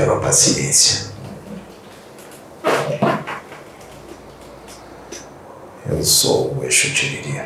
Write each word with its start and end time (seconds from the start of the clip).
Pela 0.00 0.18
paciência. 0.18 1.10
Eu 5.86 6.02
sou 6.02 6.56
o 6.56 6.64
Exu 6.64 6.90
Tiriri. 6.94 7.42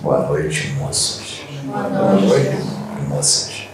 Boa 0.00 0.26
noite, 0.26 0.68
moças. 0.78 1.42
Boa 1.64 1.82
noite. 1.90 2.26
Boa 2.26 2.38
noite, 2.38 3.06
moças. 3.06 3.68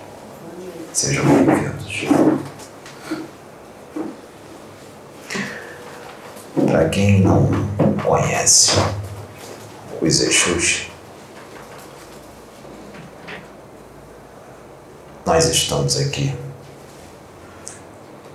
Sejam 0.93 1.25
bem-vindos. 1.25 2.05
Para 6.67 6.89
quem 6.89 7.21
não 7.21 7.49
conhece 8.05 8.73
os 10.03 10.21
Exus, 10.21 10.89
nós 15.25 15.45
estamos 15.45 15.97
aqui 15.99 16.35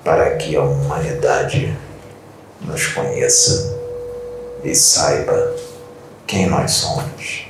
para 0.04 0.36
que 0.38 0.56
a 0.56 0.62
humanidade 0.62 1.78
nos 2.62 2.88
conheça 2.88 3.78
e 4.64 4.74
saiba 4.76 5.56
quem 6.26 6.48
nós 6.48 6.72
somos 6.72 7.48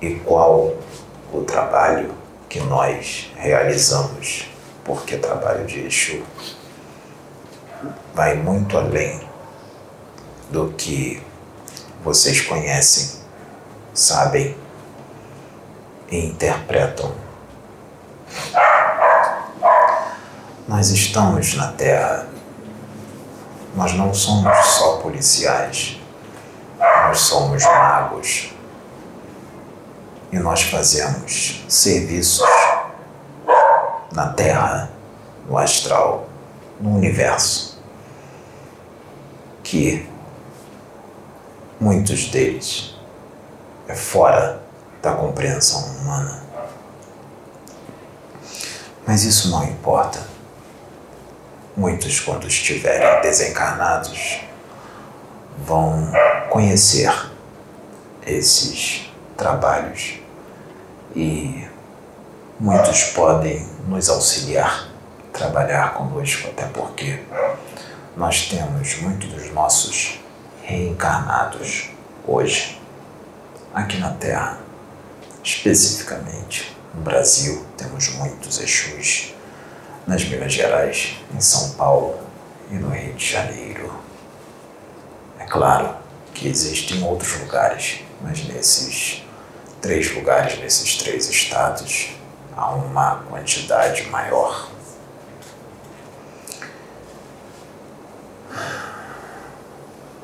e 0.00 0.14
qual 0.16 0.74
o 1.32 1.42
trabalho 1.42 2.14
que 2.48 2.60
nós 2.60 3.30
realizamos, 3.36 4.50
porque 4.84 5.16
trabalho 5.16 5.64
de 5.64 5.86
Exu 5.86 6.22
vai 8.14 8.34
muito 8.34 8.76
além 8.76 9.20
do 10.50 10.72
que 10.76 11.22
vocês 12.04 12.40
conhecem, 12.42 13.20
sabem 13.94 14.56
e 16.10 16.26
interpretam 16.26 17.14
nós 20.72 20.88
estamos 20.88 21.54
na 21.54 21.70
Terra. 21.72 22.26
Nós 23.76 23.92
não 23.92 24.14
somos 24.14 24.56
só 24.68 24.96
policiais. 25.02 26.00
Nós 26.78 27.18
somos 27.18 27.62
magos. 27.62 28.54
E 30.32 30.38
nós 30.38 30.62
fazemos 30.62 31.62
serviços 31.68 32.48
na 34.12 34.32
Terra, 34.32 34.90
no 35.46 35.58
astral, 35.58 36.26
no 36.80 36.96
universo, 36.96 37.78
que 39.62 40.08
muitos 41.78 42.30
deles 42.30 42.94
é 43.86 43.94
fora 43.94 44.62
da 45.02 45.12
compreensão 45.12 45.84
humana. 45.96 46.42
Mas 49.06 49.24
isso 49.24 49.50
não 49.50 49.64
importa. 49.64 50.31
Muitos, 51.76 52.20
quando 52.20 52.46
estiverem 52.46 53.22
desencarnados, 53.22 54.40
vão 55.58 56.12
conhecer 56.50 57.10
esses 58.26 59.10
trabalhos 59.36 60.20
e 61.16 61.66
muitos 62.60 63.04
podem 63.04 63.66
nos 63.88 64.08
auxiliar, 64.08 64.88
trabalhar 65.32 65.94
conosco, 65.94 66.48
até 66.48 66.66
porque 66.66 67.20
nós 68.16 68.48
temos 68.48 68.96
muitos 69.00 69.30
dos 69.30 69.50
nossos 69.52 70.20
reencarnados 70.62 71.90
hoje 72.26 72.80
aqui 73.74 73.96
na 73.98 74.10
Terra, 74.10 74.58
especificamente 75.42 76.76
no 76.94 77.00
Brasil, 77.00 77.64
temos 77.76 78.10
muitos 78.10 78.60
Exus. 78.60 79.34
Nas 80.06 80.24
Minas 80.24 80.52
Gerais, 80.52 81.16
em 81.34 81.40
São 81.40 81.70
Paulo 81.74 82.18
e 82.70 82.74
no 82.74 82.90
Rio 82.90 83.14
de 83.14 83.24
Janeiro. 83.24 83.92
É 85.38 85.44
claro 85.44 85.96
que 86.34 86.48
existem 86.48 87.02
outros 87.04 87.38
lugares, 87.40 88.00
mas 88.20 88.44
nesses 88.44 89.24
três 89.80 90.14
lugares, 90.14 90.58
nesses 90.58 90.96
três 90.96 91.28
estados, 91.28 92.10
há 92.56 92.70
uma 92.70 93.16
quantidade 93.28 94.02
maior. 94.08 94.68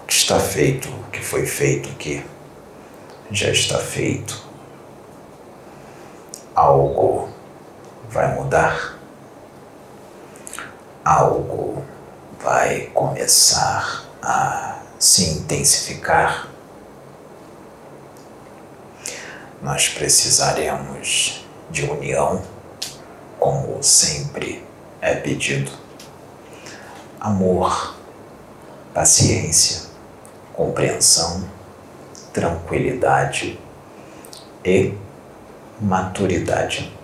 O 0.02 0.06
que 0.06 0.12
está 0.12 0.40
feito, 0.40 0.88
o 0.88 1.10
que 1.10 1.20
foi 1.20 1.46
feito 1.46 1.88
aqui, 1.90 2.24
já 3.30 3.50
está 3.50 3.78
feito 3.78 4.48
algo 6.58 7.28
vai 8.10 8.34
mudar, 8.34 8.97
algo 11.08 11.82
vai 12.38 12.90
começar 12.92 14.04
a 14.20 14.82
se 14.98 15.24
intensificar. 15.30 16.48
Nós 19.62 19.88
precisaremos 19.88 21.46
de 21.70 21.86
união, 21.86 22.42
como 23.38 23.82
sempre 23.82 24.62
é 25.00 25.14
pedido, 25.14 25.72
amor, 27.18 27.96
paciência, 28.92 29.88
compreensão, 30.52 31.48
tranquilidade 32.34 33.58
e 34.62 34.92
maturidade. 35.80 36.97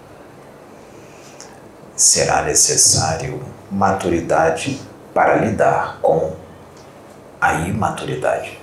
Será 1.97 2.43
necessário 2.43 3.41
maturidade 3.71 4.81
para 5.13 5.37
lidar 5.37 5.99
com 6.03 6.35
a 7.41 7.55
imaturidade. 7.55 8.59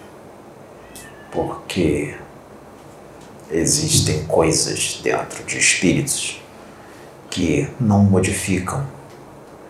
Porque 1.31 2.17
existem 3.49 4.25
coisas 4.25 4.99
dentro 5.03 5.43
de 5.43 5.57
espíritos 5.57 6.41
que 7.29 7.69
não 7.79 8.03
modificam 8.03 8.85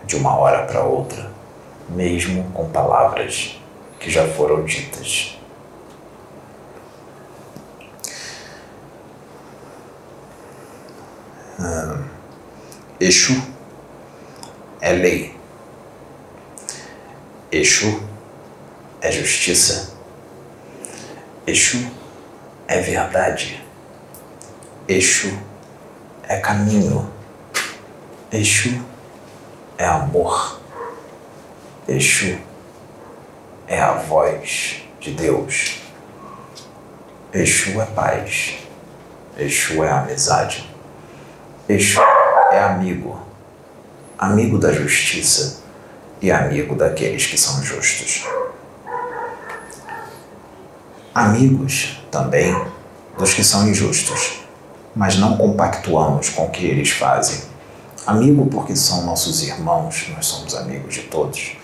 de 0.05 0.16
uma 0.16 0.35
hora 0.35 0.66
para 0.66 0.83
outra, 0.83 1.31
mesmo 1.89 2.43
com 2.53 2.69
palavras 2.69 3.59
que 3.99 4.09
já 4.09 4.28
foram 4.29 4.66
ditas 4.66 5.38
uh, 11.59 12.03
Exu 12.99 13.50
é 14.81 14.91
lei. 14.93 15.39
Exu 17.51 18.03
é 18.99 19.11
justiça. 19.11 19.93
Exu 21.45 21.91
é 22.67 22.79
verdade. 22.81 23.63
Exu 24.87 25.37
é 26.27 26.37
caminho. 26.37 27.11
Exu 28.31 28.83
é 29.77 29.85
amor. 29.85 30.59
Exu 31.87 32.39
é 33.67 33.79
a 33.79 33.93
voz 33.93 34.83
de 34.99 35.11
Deus. 35.11 35.79
Exu 37.33 37.81
é 37.81 37.85
paz. 37.85 38.57
Exu 39.37 39.83
é 39.83 39.91
amizade. 39.91 40.69
Exu 41.67 42.01
é 42.51 42.59
amigo, 42.59 43.20
amigo 44.22 44.59
da 44.59 44.72
justiça 44.72 45.64
e 46.22 46.32
amigo 46.32 46.76
daqueles 46.76 47.26
que 47.26 47.35
são 47.40 47.64
justos. 47.64 48.23
Amigos 51.16 52.00
também 52.12 52.56
dos 53.18 53.34
que 53.34 53.44
são 53.44 53.68
injustos, 53.68 54.44
mas 54.96 55.18
não 55.18 55.35
compactuamos 55.38 56.29
com 56.29 56.46
o 56.46 56.52
que 56.52 56.64
eles 56.64 56.91
fazem. 56.91 57.41
Amigo 58.06 58.46
porque 58.46 58.76
são 58.76 59.08
nossos 59.08 59.41
irmãos, 59.41 60.08
nós 60.16 60.28
somos 60.28 60.53
amigos 60.53 60.94
de 60.94 61.02
todos, 61.02 61.58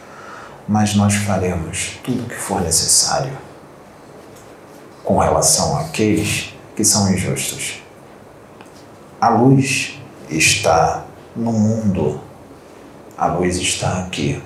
mas 0.68 0.96
nós 0.96 1.14
faremos 1.14 2.00
tudo 2.04 2.24
o 2.24 2.28
que 2.28 2.36
for 2.36 2.62
necessário 2.62 3.38
com 5.04 5.20
relação 5.20 5.78
àqueles 5.78 6.56
que 6.76 6.84
são 6.84 7.14
injustos. 7.14 7.84
A 9.22 9.30
luz 9.30 10.00
está 10.28 11.06
no 11.36 11.54
mundo, 11.54 12.27
a 13.18 13.28
luz 13.28 13.58
está 13.58 14.00
aqui. 14.00 14.42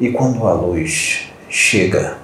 E 0.00 0.12
quando 0.12 0.46
a 0.46 0.52
luz 0.52 1.28
chega, 1.48 2.16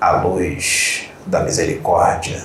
a 0.00 0.12
luz 0.22 1.08
da 1.26 1.40
misericórdia 1.40 2.44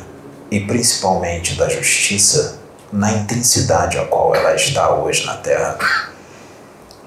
e 0.50 0.60
principalmente 0.62 1.56
da 1.56 1.70
justiça, 1.70 2.60
na 2.92 3.12
intensidade 3.12 3.98
a 3.98 4.06
qual 4.06 4.34
ela 4.36 4.56
está 4.56 4.94
hoje 4.94 5.26
na 5.26 5.36
Terra, 5.38 5.78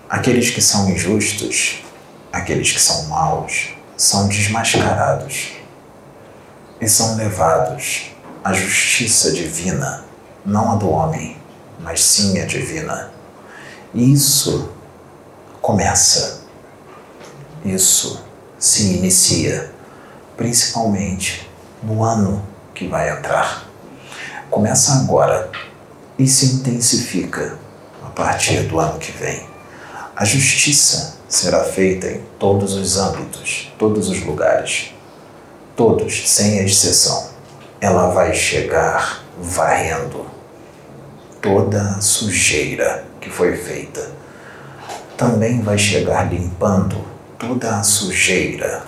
aqueles 0.09 0.51
que 0.51 0.61
são 0.61 0.89
injustos, 0.91 1.83
aqueles 2.33 2.73
que 2.73 2.81
são 2.81 3.05
maus, 3.09 3.71
são 3.97 4.29
desmascarados 4.29 5.53
e 6.81 6.89
são 6.89 7.17
levados 7.17 8.13
à 8.45 8.53
justiça 8.53 9.33
divina 9.33 10.09
não 10.49 10.73
a 10.73 10.77
do 10.77 10.89
homem, 10.89 11.37
mas 11.79 12.03
sim 12.03 12.41
a 12.41 12.47
divina. 12.47 13.11
Isso 13.95 14.69
começa, 15.63 16.43
isso 17.65 18.23
se 18.59 18.97
inicia, 18.97 19.73
principalmente 20.37 21.49
no 21.83 22.05
ano 22.05 22.45
que 22.75 22.87
vai 22.87 23.11
entrar. 23.11 23.67
Começa 24.51 24.93
agora 24.93 25.51
e 26.19 26.29
se 26.29 26.57
intensifica 26.57 27.59
a 28.05 28.11
partir 28.11 28.65
do 28.65 28.79
ano 28.79 28.99
que 28.99 29.11
vem. 29.11 29.47
A 30.15 30.23
justiça 30.23 31.17
será 31.27 31.65
feita 31.65 32.09
em 32.09 32.23
todos 32.39 32.75
os 32.75 32.99
âmbitos, 32.99 33.73
todos 33.79 34.11
os 34.11 34.23
lugares, 34.23 34.93
todos, 35.75 36.29
sem 36.29 36.59
exceção. 36.59 37.31
Ela 37.81 38.11
vai 38.11 38.35
chegar 38.35 39.25
varrendo 39.41 40.27
toda 41.41 41.81
a 41.81 42.01
sujeira 42.03 43.08
que 43.29 43.35
foi 43.35 43.57
feita. 43.57 44.11
Também 45.17 45.61
vai 45.61 45.77
chegar 45.77 46.33
limpando 46.33 47.05
toda 47.39 47.77
a 47.77 47.83
sujeira 47.83 48.83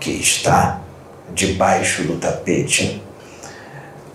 que 0.00 0.10
está 0.10 0.80
debaixo 1.32 2.02
do 2.02 2.18
tapete. 2.18 3.02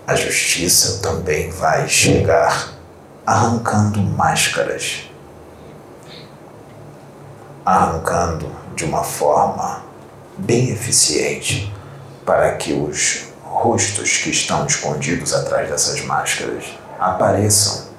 A 0.06 0.14
justiça 0.14 1.00
também 1.02 1.50
vai 1.50 1.88
chegar 1.88 2.72
arrancando 3.24 4.00
máscaras, 4.00 5.10
arrancando 7.64 8.50
de 8.74 8.84
uma 8.84 9.04
forma 9.04 9.84
bem 10.36 10.70
eficiente 10.70 11.72
para 12.26 12.52
que 12.56 12.72
os 12.72 13.28
rostos 13.44 14.18
que 14.18 14.30
estão 14.30 14.66
escondidos 14.66 15.32
atrás 15.32 15.68
dessas 15.68 16.00
máscaras 16.04 16.64
apareçam 16.98 17.91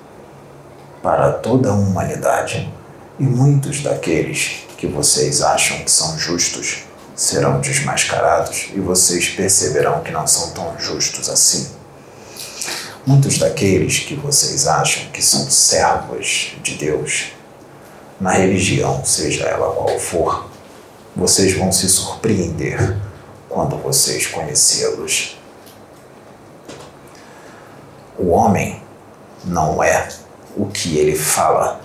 para 1.04 1.34
toda 1.34 1.70
a 1.70 1.74
humanidade. 1.74 2.74
E 3.20 3.24
muitos 3.24 3.84
daqueles 3.84 4.64
que 4.78 4.88
vocês 4.88 5.42
acham 5.42 5.78
que 5.84 5.92
são 5.92 6.18
justos 6.18 6.86
serão 7.16 7.60
desmascarados 7.62 8.70
e 8.74 8.80
vocês 8.80 9.30
perceberão 9.30 10.02
que 10.02 10.12
não 10.12 10.26
são 10.26 10.52
tão 10.52 10.80
justos 10.80 11.30
assim. 11.30 11.70
Muitos 13.06 13.38
daqueles 13.38 14.00
que 14.00 14.16
vocês 14.16 14.66
acham 14.66 15.12
que 15.12 15.22
são 15.22 15.48
servos 15.50 16.54
de 16.64 16.76
Deus, 16.76 17.34
na 18.20 18.32
religião, 18.32 19.04
seja 19.04 19.44
ela 19.44 19.76
qual 19.76 20.00
for, 20.00 20.50
vocês 21.16 21.56
vão 21.56 21.72
se 21.72 21.88
surpreender 21.90 22.98
quando 23.50 23.78
vocês 23.78 24.26
conhecê-los. 24.26 25.38
O 28.18 28.30
homem 28.30 28.82
não 29.44 29.84
é 29.84 30.08
o 30.56 30.68
que 30.68 30.98
ele 30.98 31.16
fala. 31.16 31.80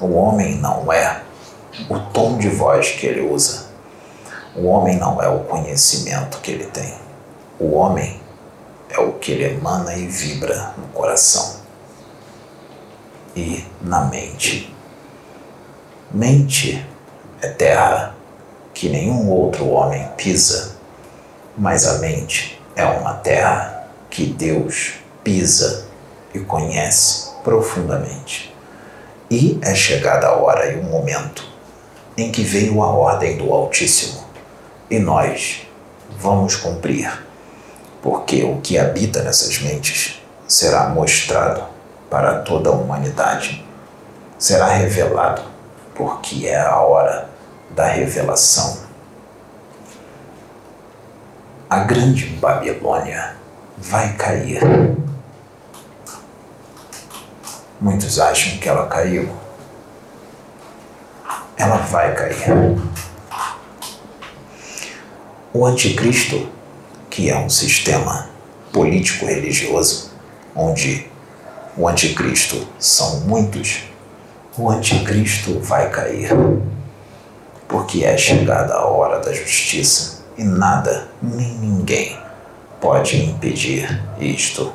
O 0.00 0.12
homem 0.14 0.56
não 0.56 0.92
é 0.92 1.22
o 1.88 1.98
tom 1.98 2.38
de 2.38 2.48
voz 2.48 2.90
que 2.90 3.06
ele 3.06 3.20
usa. 3.20 3.66
O 4.54 4.66
homem 4.66 4.96
não 4.96 5.20
é 5.20 5.28
o 5.28 5.40
conhecimento 5.40 6.38
que 6.38 6.50
ele 6.50 6.66
tem. 6.66 6.94
O 7.58 7.74
homem 7.74 8.20
é 8.90 8.98
o 9.00 9.12
que 9.12 9.32
ele 9.32 9.56
emana 9.56 9.94
e 9.94 10.06
vibra 10.06 10.74
no 10.76 10.86
coração 10.88 11.56
e 13.34 13.64
na 13.80 14.04
mente. 14.04 14.72
Mente 16.12 16.86
é 17.42 17.48
terra 17.48 18.14
que 18.72 18.88
nenhum 18.88 19.28
outro 19.30 19.68
homem 19.68 20.08
pisa, 20.16 20.76
mas 21.56 21.86
a 21.86 21.98
mente 21.98 22.60
é 22.76 22.84
uma 22.84 23.14
terra 23.14 23.88
que 24.10 24.26
Deus 24.26 24.94
pisa 25.24 25.86
e 26.32 26.40
conhece 26.40 27.33
profundamente. 27.44 28.52
E 29.30 29.58
é 29.62 29.74
chegada 29.74 30.26
a 30.26 30.36
hora 30.36 30.72
e 30.72 30.80
o 30.80 30.82
momento 30.82 31.46
em 32.16 32.32
que 32.32 32.42
veio 32.42 32.82
a 32.82 32.88
ordem 32.88 33.36
do 33.36 33.52
Altíssimo, 33.52 34.24
e 34.90 34.98
nós 34.98 35.68
vamos 36.18 36.56
cumprir, 36.56 37.10
porque 38.02 38.42
o 38.44 38.60
que 38.60 38.78
habita 38.78 39.22
nessas 39.22 39.58
mentes 39.60 40.22
será 40.46 40.88
mostrado 40.88 41.64
para 42.08 42.40
toda 42.40 42.70
a 42.70 42.72
humanidade, 42.72 43.66
será 44.38 44.68
revelado, 44.68 45.42
porque 45.94 46.46
é 46.46 46.60
a 46.60 46.78
hora 46.80 47.28
da 47.70 47.86
revelação. 47.86 48.84
A 51.68 51.80
grande 51.80 52.26
Babilônia 52.26 53.34
vai 53.76 54.12
cair. 54.12 54.60
Muitos 57.84 58.18
acham 58.18 58.56
que 58.56 58.66
ela 58.66 58.86
caiu. 58.86 59.28
Ela 61.54 61.76
vai 61.76 62.14
cair. 62.14 62.34
O 65.52 65.66
anticristo, 65.66 66.48
que 67.10 67.28
é 67.28 67.36
um 67.36 67.50
sistema 67.50 68.30
político-religioso, 68.72 70.12
onde 70.56 71.10
o 71.76 71.86
anticristo 71.86 72.66
são 72.78 73.20
muitos, 73.20 73.82
o 74.56 74.70
anticristo 74.70 75.60
vai 75.60 75.90
cair. 75.90 76.30
Porque 77.68 78.02
é 78.02 78.16
chegada 78.16 78.72
a 78.72 78.86
hora 78.86 79.20
da 79.20 79.30
justiça 79.30 80.24
e 80.38 80.42
nada, 80.42 81.08
nem 81.20 81.52
ninguém 81.58 82.18
pode 82.80 83.22
impedir 83.22 84.02
isto 84.18 84.72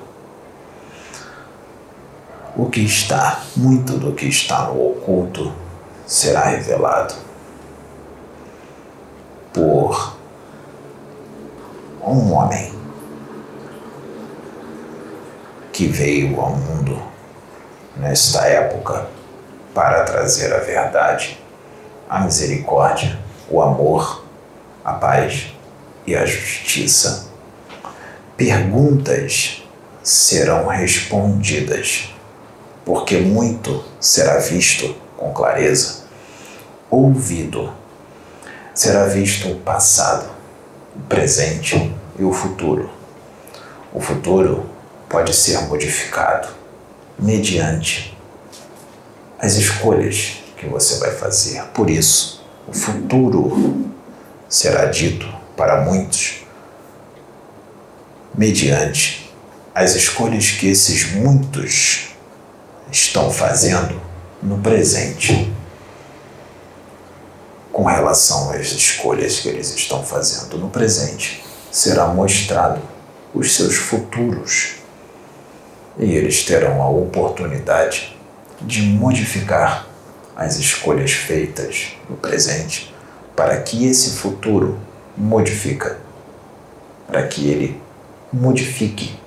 o 2.62 2.70
que 2.70 2.82
está, 2.82 3.42
muito 3.56 3.98
do 3.98 4.12
que 4.12 4.26
está 4.26 4.66
no 4.66 4.90
oculto, 4.90 5.54
será 6.06 6.44
revelado 6.44 7.16
por 9.54 10.18
um 12.06 12.34
homem 12.34 12.74
que 15.72 15.88
veio 15.88 16.38
ao 16.38 16.52
mundo 16.52 17.02
nesta 17.96 18.46
época 18.46 19.08
para 19.74 20.04
trazer 20.04 20.54
a 20.54 20.60
verdade, 20.60 21.40
a 22.10 22.20
misericórdia, 22.20 23.18
o 23.50 23.62
amor, 23.62 24.26
a 24.84 24.92
paz 24.94 25.54
e 26.06 26.14
a 26.14 26.26
justiça. 26.26 27.30
Perguntas 28.36 29.64
serão 30.04 30.68
respondidas 30.68 32.19
porque 32.90 33.18
muito 33.18 33.86
será 34.00 34.40
visto 34.40 34.96
com 35.16 35.32
clareza, 35.32 36.06
ouvido, 36.90 37.72
será 38.74 39.06
visto 39.06 39.48
o 39.48 39.60
passado, 39.60 40.28
o 40.96 41.02
presente 41.02 41.96
e 42.18 42.24
o 42.24 42.34
futuro. 42.34 42.90
O 43.94 44.02
futuro 44.02 44.68
pode 45.08 45.36
ser 45.36 45.62
modificado 45.68 46.48
mediante 47.20 48.18
as 49.38 49.54
escolhas 49.54 50.40
que 50.58 50.66
você 50.66 50.98
vai 50.98 51.12
fazer. 51.12 51.62
Por 51.66 51.92
isso, 51.92 52.44
o 52.68 52.74
futuro 52.74 53.86
será 54.50 54.86
dito 54.86 55.32
para 55.56 55.84
muitos 55.84 56.44
mediante 58.34 59.32
as 59.76 59.94
escolhas 59.94 60.50
que 60.50 60.70
esses 60.70 61.12
muitos 61.12 62.09
estão 62.92 63.32
fazendo 63.32 64.00
no 64.42 64.58
presente 64.60 65.54
com 67.72 67.84
relação 67.84 68.52
às 68.52 68.68
escolhas 68.68 69.40
que 69.40 69.50
eles 69.50 69.74
estão 69.74 70.04
fazendo 70.04 70.58
no 70.58 70.70
presente. 70.70 71.44
Será 71.72 72.08
mostrado 72.08 72.82
os 73.34 73.56
seus 73.56 73.76
futuros 73.76 74.76
e 75.98 76.16
eles 76.16 76.44
terão 76.44 76.82
a 76.82 76.90
oportunidade 76.90 78.18
de 78.62 78.82
modificar 78.82 79.88
as 80.36 80.58
escolhas 80.58 81.12
feitas 81.12 81.94
no 82.10 82.16
presente 82.16 82.94
para 83.36 83.58
que 83.62 83.86
esse 83.86 84.12
futuro 84.18 84.80
modifica, 85.18 85.98
para 87.08 87.28
que 87.28 87.50
ele 87.50 87.82
modifique 88.32 89.18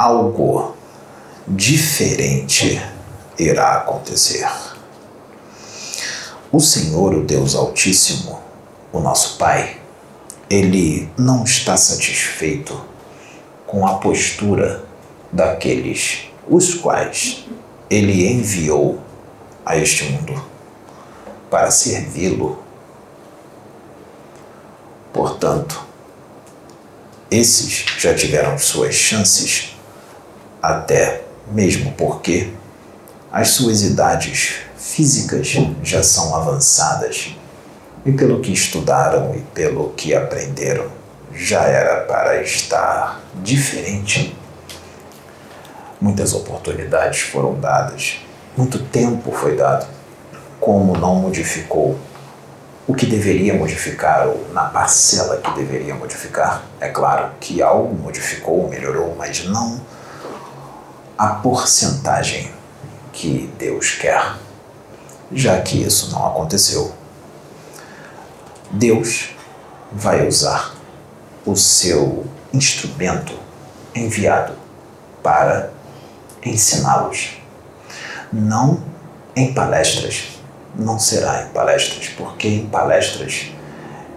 algo 0.00 0.74
diferente 1.46 2.82
irá 3.38 3.76
acontecer. 3.76 4.48
O 6.50 6.58
Senhor, 6.58 7.14
o 7.14 7.22
Deus 7.22 7.54
Altíssimo, 7.54 8.40
o 8.90 8.98
nosso 8.98 9.36
Pai, 9.36 9.76
ele 10.48 11.06
não 11.18 11.44
está 11.44 11.76
satisfeito 11.76 12.82
com 13.66 13.86
a 13.86 13.98
postura 13.98 14.82
daqueles 15.30 16.30
os 16.48 16.74
quais 16.74 17.44
ele 17.90 18.26
enviou 18.26 18.98
a 19.66 19.76
este 19.76 20.04
mundo 20.04 20.42
para 21.50 21.70
servi-lo. 21.70 22.58
Portanto, 25.12 25.84
esses 27.30 27.84
já 27.98 28.14
tiveram 28.14 28.58
suas 28.58 28.94
chances 28.94 29.78
até 30.62 31.22
mesmo 31.50 31.92
porque 31.92 32.52
as 33.32 33.50
suas 33.50 33.82
idades 33.82 34.60
físicas 34.76 35.56
já 35.82 36.02
são 36.02 36.34
avançadas 36.34 37.36
e 38.04 38.12
pelo 38.12 38.40
que 38.40 38.52
estudaram 38.52 39.34
e 39.34 39.40
pelo 39.54 39.90
que 39.90 40.14
aprenderam, 40.14 40.86
já 41.34 41.62
era 41.62 42.04
para 42.04 42.42
estar 42.42 43.20
diferente. 43.36 44.36
Muitas 46.00 46.32
oportunidades 46.32 47.20
foram 47.20 47.54
dadas, 47.60 48.16
muito 48.56 48.78
tempo 48.78 49.30
foi 49.32 49.54
dado, 49.54 49.86
como 50.58 50.96
não 50.96 51.14
modificou 51.16 51.98
o 52.86 52.94
que 52.94 53.06
deveria 53.06 53.54
modificar 53.54 54.26
ou 54.26 54.48
na 54.52 54.64
parcela 54.64 55.36
que 55.36 55.52
deveria 55.52 55.94
modificar. 55.94 56.64
É 56.80 56.88
claro 56.88 57.30
que 57.38 57.62
algo 57.62 57.94
modificou, 57.94 58.68
melhorou, 58.68 59.14
mas 59.16 59.44
não 59.44 59.80
a 61.20 61.34
porcentagem 61.34 62.50
que 63.12 63.52
Deus 63.58 63.90
quer, 63.90 64.36
já 65.30 65.60
que 65.60 65.82
isso 65.82 66.10
não 66.12 66.26
aconteceu. 66.26 66.94
Deus 68.70 69.28
vai 69.92 70.26
usar 70.26 70.74
o 71.44 71.54
seu 71.54 72.26
instrumento 72.54 73.34
enviado 73.94 74.54
para 75.22 75.70
ensiná-los. 76.42 77.32
Não 78.32 78.82
em 79.36 79.52
palestras, 79.52 80.40
não 80.74 80.98
será 80.98 81.42
em 81.42 81.48
palestras, 81.48 82.08
porque 82.16 82.48
em 82.48 82.66
palestras 82.66 83.50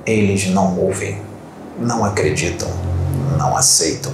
eles 0.06 0.48
não 0.48 0.80
ouvem, 0.80 1.22
não 1.78 2.06
acreditam, 2.06 2.70
não 3.38 3.58
aceitam. 3.58 4.14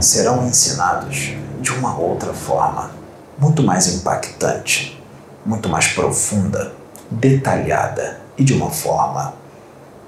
Serão 0.00 0.46
ensinados 0.46 1.34
de 1.60 1.72
uma 1.72 1.96
outra 1.98 2.32
forma, 2.32 2.90
muito 3.38 3.62
mais 3.62 3.86
impactante, 3.94 5.00
muito 5.44 5.68
mais 5.68 5.88
profunda, 5.88 6.72
detalhada 7.10 8.20
e 8.38 8.42
de 8.42 8.54
uma 8.54 8.70
forma 8.70 9.34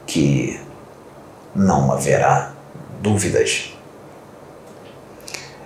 que 0.07 0.59
não 1.55 1.93
haverá 1.93 2.53
dúvidas. 3.03 3.75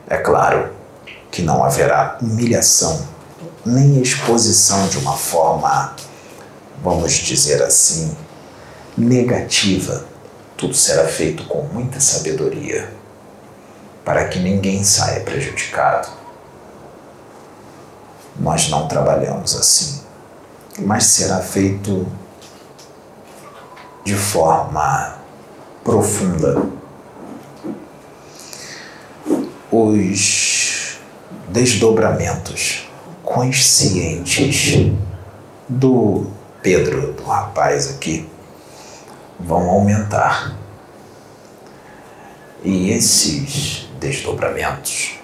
É 0.09 0.17
claro 0.17 0.71
que 1.31 1.43
não 1.43 1.63
haverá 1.63 2.19
humilhação 2.21 3.07
nem 3.65 4.01
exposição 4.01 4.89
de 4.89 4.99
uma 4.99 5.17
forma, 5.17 5.95
vamos 6.83 7.13
dizer 7.13 7.63
assim, 7.63 8.17
negativa. 8.97 10.05
Tudo 10.57 10.75
será 10.75 11.07
feito 11.07 11.45
com 11.45 11.63
muita 11.63 12.01
sabedoria 12.01 12.96
para 14.07 14.29
que 14.29 14.39
ninguém 14.39 14.85
saia 14.85 15.19
prejudicado. 15.23 16.09
Nós 18.39 18.69
não 18.69 18.87
trabalhamos 18.87 19.57
assim, 19.57 20.01
mas 20.79 21.07
será 21.07 21.41
feito 21.41 22.07
de 24.05 24.15
forma 24.15 25.17
profunda. 25.83 26.63
Os 29.73 31.01
desdobramentos 31.49 32.89
conscientes 33.25 34.93
do 35.69 36.31
Pedro, 36.63 37.13
do 37.13 37.25
rapaz 37.25 37.91
aqui, 37.91 38.29
vão 39.41 39.69
aumentar. 39.69 40.57
E 42.63 42.93
esses 42.93 43.86
desdobramentos 43.99 45.19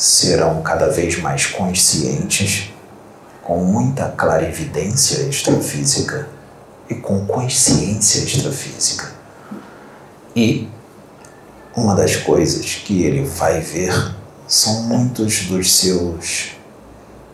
serão 0.00 0.62
cada 0.62 0.88
vez 0.88 1.18
mais 1.18 1.46
conscientes, 1.46 2.70
com 3.42 3.62
muita 3.64 4.08
clarividência 4.08 5.22
extrafísica 5.28 6.28
e 6.88 6.94
com 6.94 7.26
consciência 7.26 8.20
extrafísica. 8.20 9.12
E 10.34 10.68
uma 11.76 11.94
das 11.94 12.16
coisas 12.16 12.76
que 12.76 13.02
ele 13.02 13.24
vai 13.24 13.60
ver 13.60 14.14
são 14.48 14.84
muitos 14.84 15.44
dos 15.44 15.78
seus 15.78 16.52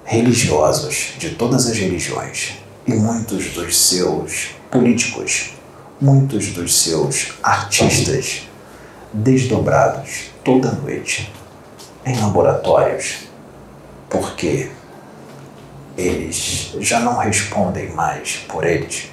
religiosos 0.05 1.15
de 1.19 1.31
todas 1.31 1.67
as 1.67 1.79
religiões 1.79 2.59
e 2.87 2.95
muitos 2.95 3.53
dos 3.53 3.79
seus 3.79 4.51
políticos, 4.71 5.55
muitos 6.01 6.49
dos 6.49 6.83
seus 6.83 7.33
artistas 7.43 8.43
desdobrados 9.13 10.36
toda 10.47 10.71
noite 10.71 11.33
em 12.07 12.21
laboratórios, 12.21 13.25
porque 14.09 14.71
eles 15.99 16.73
já 16.79 17.01
não 17.01 17.17
respondem 17.17 17.91
mais 17.91 18.37
por 18.47 18.65
eles. 18.65 19.11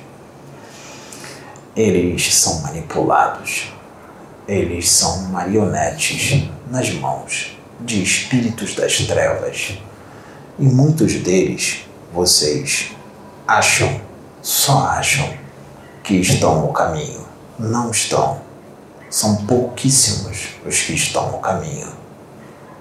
Eles 1.75 2.35
são 2.35 2.61
manipulados, 2.61 3.73
eles 4.47 4.87
são 4.87 5.23
marionetes 5.29 6.47
nas 6.69 6.91
mãos 6.91 7.57
de 7.79 8.03
espíritos 8.03 8.75
das 8.75 8.97
trevas. 8.97 9.79
E 10.59 10.65
muitos 10.65 11.15
deles, 11.15 11.87
vocês 12.13 12.91
acham, 13.47 13.99
só 14.39 14.85
acham 14.85 15.33
que 16.03 16.13
estão 16.13 16.61
no 16.61 16.71
caminho. 16.71 17.25
Não 17.57 17.89
estão. 17.89 18.42
São 19.13 19.45
pouquíssimos 19.45 20.55
os 20.65 20.81
que 20.81 20.93
estão 20.95 21.33
no 21.33 21.37
caminho. 21.37 21.87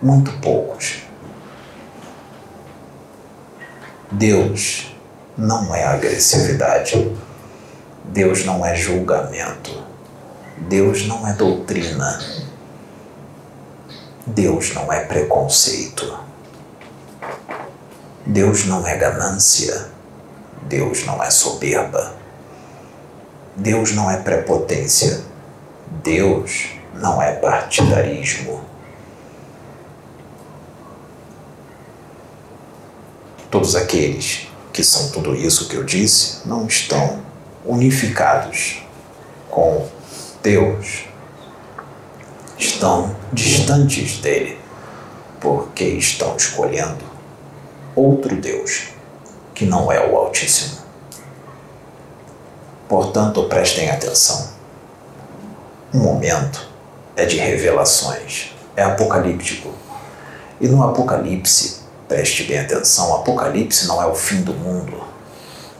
Muito 0.03 0.33
poucos. 0.41 1.03
Deus 4.11 4.97
não 5.37 5.75
é 5.75 5.85
agressividade. 5.85 7.15
Deus 8.05 8.47
não 8.47 8.65
é 8.65 8.75
julgamento. 8.75 9.85
Deus 10.57 11.07
não 11.07 11.29
é 11.29 11.35
doutrina. 11.35 12.19
Deus 14.27 14.73
não 14.73 14.91
é 14.91 15.01
preconceito. 15.01 16.19
Deus 18.25 18.65
não 18.65 18.87
é 18.87 18.97
ganância. 18.97 19.89
Deus 20.63 21.05
não 21.05 21.23
é 21.23 21.31
soberba. 21.31 22.15
Deus 23.55 23.93
não 23.93 24.11
é 24.11 24.17
prepotência. 24.17 25.31
Deus 26.03 26.71
não 26.95 27.21
é 27.21 27.33
partidarismo. 27.33 28.65
Todos 33.51 33.77
aqueles 33.77 34.49
que 34.73 34.83
são 34.83 35.11
tudo 35.11 35.35
isso 35.35 35.69
que 35.69 35.77
eu 35.77 35.85
disse 35.85 36.49
não 36.49 36.67
estão 36.67 37.21
unificados 37.65 38.83
com 39.51 39.87
Deus. 40.43 41.05
Estão 42.59 43.15
distantes 43.33 44.19
dele 44.19 44.59
porque 45.41 45.85
estão 45.85 46.37
escolhendo 46.37 47.05
outro 47.95 48.35
Deus 48.37 48.89
que 49.55 49.67
não 49.67 49.93
é 49.93 50.01
o 50.09 50.17
Altíssimo. 50.17 50.81
Portanto, 52.89 53.45
prestem 53.45 53.91
atenção. 53.91 54.62
Um 55.93 55.99
momento 55.99 56.69
é 57.17 57.25
de 57.25 57.37
revelações, 57.37 58.55
é 58.77 58.83
apocalíptico. 58.83 59.73
E 60.61 60.69
no 60.69 60.83
Apocalipse, 60.83 61.81
preste 62.09 62.45
bem 62.45 62.61
atenção, 62.61 63.15
Apocalipse 63.17 63.87
não 63.87 64.03
é 64.03 64.07
o 64.07 64.15
fim 64.15 64.43
do 64.43 64.55
mundo. 64.55 65.03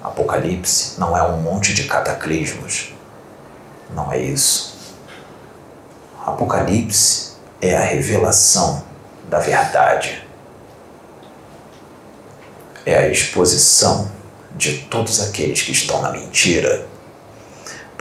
Apocalipse 0.03 0.99
não 0.99 1.17
é 1.17 1.23
um 1.23 1.41
monte 1.41 1.73
de 1.73 1.85
cataclismos. 1.85 2.93
Não 3.95 4.13
é 4.13 4.19
isso. 4.19 4.77
Apocalipse 6.25 7.33
é 7.61 7.77
a 7.77 7.81
revelação 7.81 8.83
da 9.29 9.39
verdade 9.39 10.23
é 12.85 12.97
a 12.97 13.09
exposição 13.09 14.11
de 14.57 14.79
todos 14.91 15.21
aqueles 15.21 15.63
que 15.63 15.73
estão 15.73 16.03
na 16.03 16.11
mentira. 16.11 16.87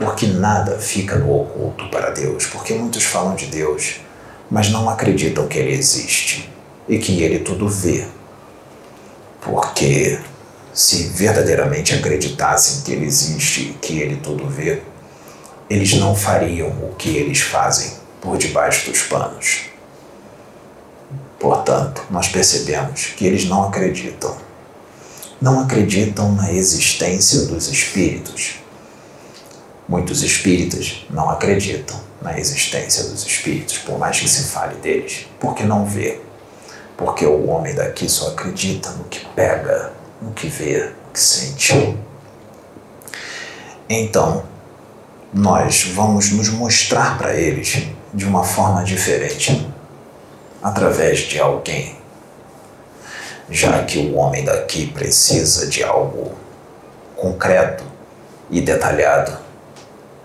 Porque 0.04 0.26
nada 0.26 0.78
fica 0.78 1.16
no 1.16 1.42
oculto 1.42 1.88
para 1.90 2.10
Deus, 2.10 2.46
porque 2.46 2.74
muitos 2.74 3.04
falam 3.04 3.34
de 3.34 3.46
Deus, 3.46 4.00
mas 4.50 4.70
não 4.70 4.88
acreditam 4.88 5.46
que 5.46 5.58
Ele 5.58 5.72
existe 5.72 6.50
e 6.88 6.98
que 6.98 7.22
Ele 7.22 7.40
tudo 7.40 7.68
vê. 7.68 8.06
Porque 9.40 10.18
se 10.72 11.08
verdadeiramente 11.08 11.94
acreditassem 11.94 12.82
que 12.82 12.92
Ele 12.92 13.06
existe 13.06 13.70
e 13.70 13.72
que 13.74 13.98
Ele 13.98 14.16
tudo 14.16 14.48
vê, 14.48 14.82
eles 15.68 15.92
não 15.94 16.14
fariam 16.14 16.68
o 16.68 16.94
que 16.96 17.16
eles 17.16 17.40
fazem 17.40 17.92
por 18.20 18.36
debaixo 18.36 18.90
dos 18.90 19.02
panos. 19.02 19.62
Portanto, 21.38 22.02
nós 22.10 22.28
percebemos 22.28 23.06
que 23.16 23.26
eles 23.26 23.46
não 23.46 23.64
acreditam 23.68 24.36
não 25.42 25.58
acreditam 25.58 26.30
na 26.36 26.52
existência 26.52 27.46
dos 27.46 27.66
espíritos. 27.66 28.61
Muitos 29.92 30.22
espíritas 30.22 31.04
não 31.10 31.28
acreditam 31.28 32.00
na 32.22 32.38
existência 32.38 33.04
dos 33.04 33.26
espíritos, 33.26 33.76
por 33.76 33.98
mais 33.98 34.18
que 34.18 34.26
se 34.26 34.44
fale 34.44 34.76
deles, 34.76 35.26
porque 35.38 35.64
não 35.64 35.84
vê. 35.84 36.18
porque 36.96 37.26
o 37.26 37.46
homem 37.48 37.74
daqui 37.74 38.08
só 38.08 38.28
acredita 38.28 38.88
no 38.92 39.04
que 39.04 39.22
pega, 39.34 39.92
no 40.22 40.32
que 40.32 40.46
vê, 40.46 40.86
no 40.86 41.12
que 41.12 41.20
sente. 41.20 41.94
Então, 43.86 44.44
nós 45.30 45.84
vamos 45.92 46.30
nos 46.30 46.48
mostrar 46.48 47.18
para 47.18 47.34
eles 47.34 47.86
de 48.14 48.24
uma 48.24 48.44
forma 48.44 48.82
diferente, 48.84 49.68
através 50.62 51.18
de 51.18 51.38
alguém. 51.38 51.96
Já 53.50 53.84
que 53.84 53.98
o 53.98 54.14
homem 54.14 54.42
daqui 54.42 54.86
precisa 54.86 55.66
de 55.66 55.84
algo 55.84 56.32
concreto 57.14 57.84
e 58.50 58.58
detalhado, 58.62 59.41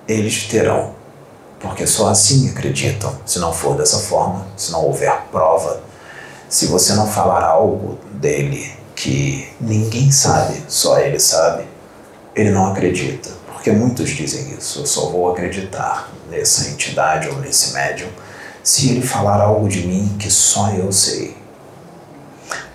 eles 0.07 0.43
terão, 0.47 0.95
porque 1.59 1.85
só 1.85 2.09
assim 2.09 2.49
acreditam. 2.49 3.13
Se 3.25 3.39
não 3.39 3.53
for 3.53 3.75
dessa 3.75 3.99
forma, 3.99 4.45
se 4.55 4.71
não 4.71 4.85
houver 4.85 5.11
prova, 5.31 5.81
se 6.49 6.67
você 6.67 6.93
não 6.93 7.07
falar 7.07 7.43
algo 7.43 7.99
dele 8.13 8.71
que 8.95 9.47
ninguém 9.59 10.11
sabe, 10.11 10.63
só 10.67 10.97
ele 10.99 11.19
sabe, 11.19 11.65
ele 12.35 12.51
não 12.51 12.71
acredita. 12.71 13.29
Porque 13.47 13.71
muitos 13.71 14.09
dizem 14.09 14.55
isso, 14.57 14.79
eu 14.79 14.85
só 14.85 15.09
vou 15.09 15.31
acreditar 15.31 16.09
nessa 16.29 16.69
entidade 16.69 17.27
ou 17.27 17.37
nesse 17.39 17.73
médium 17.73 18.09
se 18.63 18.89
ele 18.89 19.01
falar 19.01 19.41
algo 19.41 19.67
de 19.67 19.85
mim 19.85 20.15
que 20.19 20.31
só 20.31 20.69
eu 20.71 20.91
sei. 20.91 21.35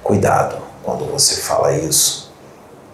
Cuidado 0.02 0.56
quando 0.82 1.04
você 1.10 1.36
fala 1.36 1.76
isso, 1.76 2.21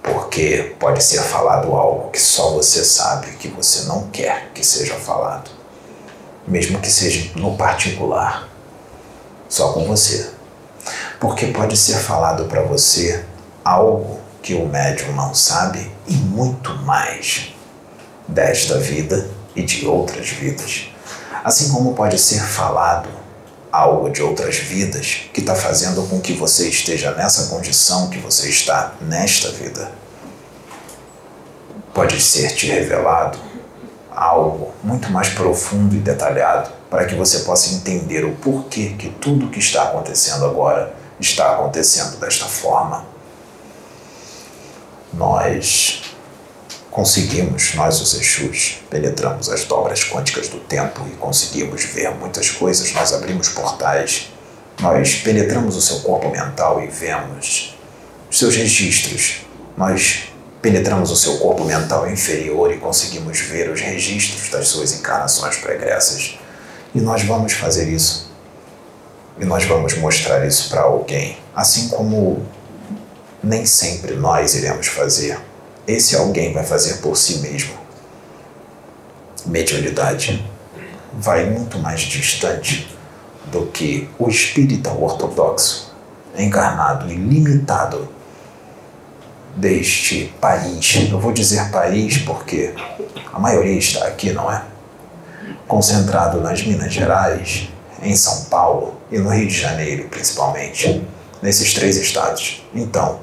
porque 0.02 0.74
pode 0.78 1.02
ser 1.02 1.20
falado 1.20 1.74
algo 1.74 2.10
que 2.10 2.20
só 2.20 2.50
você 2.50 2.84
sabe 2.84 3.32
que 3.32 3.48
você 3.48 3.82
não 3.82 4.08
quer 4.08 4.50
que 4.54 4.64
seja 4.64 4.94
falado, 4.94 5.50
mesmo 6.46 6.80
que 6.80 6.90
seja 6.90 7.30
no 7.36 7.56
particular, 7.56 8.48
só 9.48 9.72
com 9.72 9.84
você. 9.84 10.30
Porque 11.20 11.46
pode 11.46 11.76
ser 11.76 11.96
falado 11.96 12.44
para 12.46 12.62
você 12.62 13.24
algo 13.64 14.20
que 14.42 14.54
o 14.54 14.66
médium 14.66 15.12
não 15.14 15.34
sabe 15.34 15.90
e 16.06 16.14
muito 16.14 16.72
mais 16.78 17.52
desta 18.26 18.78
vida 18.78 19.28
e 19.54 19.62
de 19.62 19.86
outras 19.86 20.28
vidas. 20.28 20.88
Assim 21.44 21.70
como 21.70 21.94
pode 21.94 22.18
ser 22.18 22.40
falado 22.40 23.08
algo 23.78 24.10
de 24.10 24.20
outras 24.20 24.56
vidas 24.56 25.30
que 25.32 25.38
está 25.38 25.54
fazendo 25.54 26.02
com 26.08 26.20
que 26.20 26.32
você 26.32 26.68
esteja 26.68 27.12
nessa 27.12 27.46
condição 27.46 28.10
que 28.10 28.18
você 28.18 28.48
está 28.48 28.94
nesta 29.00 29.50
vida. 29.52 29.92
Pode 31.94 32.20
ser 32.20 32.50
te 32.56 32.66
revelado 32.66 33.38
algo 34.10 34.74
muito 34.82 35.10
mais 35.12 35.28
profundo 35.28 35.94
e 35.94 36.00
detalhado 36.00 36.70
para 36.90 37.04
que 37.04 37.14
você 37.14 37.40
possa 37.40 37.72
entender 37.72 38.24
o 38.24 38.34
porquê 38.34 38.96
que 38.98 39.10
tudo 39.10 39.48
que 39.48 39.60
está 39.60 39.84
acontecendo 39.84 40.44
agora 40.44 40.92
está 41.20 41.52
acontecendo 41.52 42.18
desta 42.18 42.46
forma. 42.46 43.06
Nós 45.12 46.02
Conseguimos, 46.98 47.74
nós 47.76 48.00
os 48.00 48.12
Exus, 48.12 48.82
penetramos 48.90 49.48
as 49.48 49.64
dobras 49.64 50.02
quânticas 50.02 50.48
do 50.48 50.58
tempo 50.58 51.06
e 51.06 51.14
conseguimos 51.14 51.84
ver 51.84 52.10
muitas 52.10 52.50
coisas, 52.50 52.92
nós 52.92 53.12
abrimos 53.12 53.50
portais, 53.50 54.32
nós 54.80 55.14
penetramos 55.14 55.76
o 55.76 55.80
seu 55.80 56.00
corpo 56.00 56.28
mental 56.28 56.82
e 56.82 56.88
vemos 56.88 57.78
os 58.28 58.36
seus 58.36 58.56
registros, 58.56 59.46
nós 59.76 60.24
penetramos 60.60 61.12
o 61.12 61.16
seu 61.16 61.38
corpo 61.38 61.64
mental 61.64 62.10
inferior 62.10 62.74
e 62.74 62.78
conseguimos 62.78 63.38
ver 63.38 63.70
os 63.70 63.80
registros 63.80 64.48
das 64.48 64.66
suas 64.66 64.92
encarnações 64.92 65.56
pregressas. 65.56 66.36
E 66.92 67.00
nós 67.00 67.22
vamos 67.22 67.52
fazer 67.52 67.88
isso. 67.88 68.28
E 69.38 69.44
nós 69.44 69.64
vamos 69.64 69.96
mostrar 69.98 70.44
isso 70.44 70.68
para 70.68 70.80
alguém, 70.80 71.38
assim 71.54 71.90
como 71.90 72.44
nem 73.40 73.64
sempre 73.64 74.16
nós 74.16 74.56
iremos 74.56 74.88
fazer 74.88 75.38
esse 75.88 76.14
alguém 76.14 76.52
vai 76.52 76.64
fazer 76.64 76.98
por 76.98 77.16
si 77.16 77.38
mesmo. 77.38 77.72
Mediunidade 79.46 80.44
vai 81.14 81.48
muito 81.48 81.78
mais 81.78 82.02
distante 82.02 82.94
do 83.46 83.66
que 83.68 84.06
o 84.18 84.28
espírita 84.28 84.92
ortodoxo, 84.92 85.94
encarnado 86.36 87.10
e 87.10 87.16
limitado 87.16 88.06
deste 89.56 90.26
país. 90.38 91.08
Eu 91.10 91.18
vou 91.18 91.32
dizer 91.32 91.70
país 91.70 92.18
porque 92.18 92.74
a 93.32 93.38
maioria 93.38 93.78
está 93.78 94.06
aqui, 94.06 94.30
não 94.34 94.52
é? 94.52 94.62
Concentrado 95.66 96.38
nas 96.42 96.62
Minas 96.62 96.92
Gerais, 96.92 97.70
em 98.02 98.14
São 98.14 98.44
Paulo 98.44 99.00
e 99.10 99.18
no 99.18 99.30
Rio 99.30 99.48
de 99.48 99.58
Janeiro, 99.58 100.06
principalmente, 100.10 101.02
nesses 101.40 101.72
três 101.72 101.96
estados. 101.96 102.62
Então, 102.74 103.20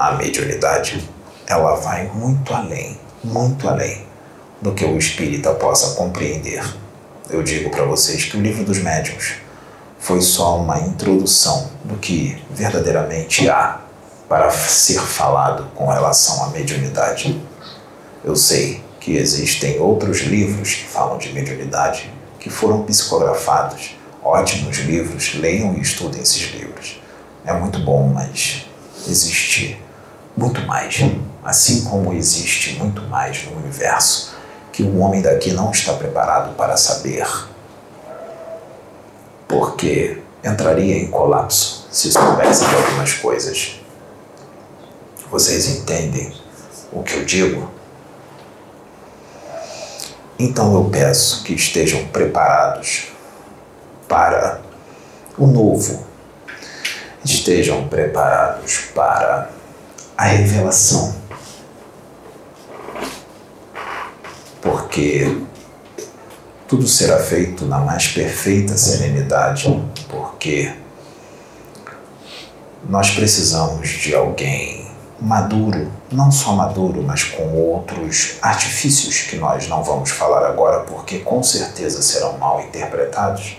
a 0.00 0.12
mediunidade, 0.12 1.06
ela 1.46 1.74
vai 1.74 2.06
muito 2.14 2.54
além, 2.54 2.98
muito 3.22 3.68
além 3.68 4.06
do 4.58 4.72
que 4.72 4.82
o 4.82 4.96
espírita 4.96 5.52
possa 5.52 5.94
compreender. 5.94 6.64
Eu 7.28 7.42
digo 7.42 7.68
para 7.68 7.84
vocês 7.84 8.24
que 8.24 8.34
o 8.38 8.40
livro 8.40 8.64
dos 8.64 8.78
médiuns 8.78 9.34
foi 9.98 10.22
só 10.22 10.56
uma 10.56 10.78
introdução 10.78 11.70
do 11.84 11.98
que 11.98 12.42
verdadeiramente 12.50 13.46
há 13.50 13.78
para 14.26 14.50
ser 14.50 15.02
falado 15.02 15.66
com 15.74 15.86
relação 15.86 16.44
à 16.44 16.48
mediunidade. 16.48 17.38
Eu 18.24 18.34
sei 18.34 18.82
que 19.00 19.18
existem 19.18 19.78
outros 19.80 20.20
livros 20.20 20.76
que 20.76 20.84
falam 20.84 21.18
de 21.18 21.30
mediunidade 21.30 22.10
que 22.38 22.48
foram 22.48 22.84
psicografados. 22.84 23.98
Ótimos 24.24 24.78
livros, 24.78 25.34
leiam 25.34 25.74
e 25.74 25.82
estudem 25.82 26.22
esses 26.22 26.54
livros. 26.54 26.98
É 27.44 27.52
muito 27.52 27.78
bom, 27.80 28.10
mas 28.14 28.64
existe 29.06 29.78
muito 30.36 30.60
mais, 30.62 31.00
assim 31.44 31.84
como 31.84 32.12
existe 32.12 32.78
muito 32.78 33.02
mais 33.02 33.44
no 33.46 33.56
universo 33.56 34.34
que 34.72 34.82
o 34.82 34.98
homem 34.98 35.20
daqui 35.20 35.52
não 35.52 35.70
está 35.70 35.92
preparado 35.92 36.54
para 36.54 36.76
saber, 36.76 37.26
porque 39.48 40.22
entraria 40.44 40.96
em 40.96 41.10
colapso 41.10 41.80
se 41.90 42.12
soubesse 42.12 42.66
de 42.66 42.74
algumas 42.74 43.14
coisas. 43.14 43.80
Vocês 45.30 45.68
entendem 45.68 46.32
o 46.92 47.02
que 47.02 47.14
eu 47.14 47.24
digo? 47.24 47.70
Então 50.38 50.74
eu 50.74 50.84
peço 50.84 51.42
que 51.44 51.52
estejam 51.52 52.06
preparados 52.06 53.08
para 54.08 54.60
o 55.36 55.46
novo, 55.46 56.06
estejam 57.24 57.86
preparados 57.88 58.78
para 58.94 59.50
a 60.20 60.24
revelação. 60.24 61.16
Porque 64.60 65.38
tudo 66.68 66.86
será 66.86 67.18
feito 67.18 67.64
na 67.64 67.78
mais 67.78 68.08
perfeita 68.08 68.76
serenidade, 68.76 69.82
porque 70.10 70.74
nós 72.86 73.10
precisamos 73.12 73.88
de 73.88 74.14
alguém 74.14 74.90
maduro, 75.18 75.90
não 76.12 76.30
só 76.30 76.52
maduro, 76.52 77.02
mas 77.02 77.24
com 77.24 77.54
outros 77.54 78.36
artifícios 78.42 79.22
que 79.22 79.36
nós 79.36 79.68
não 79.68 79.82
vamos 79.82 80.10
falar 80.10 80.46
agora, 80.46 80.80
porque 80.80 81.20
com 81.20 81.42
certeza 81.42 82.02
serão 82.02 82.36
mal 82.36 82.60
interpretados. 82.60 83.56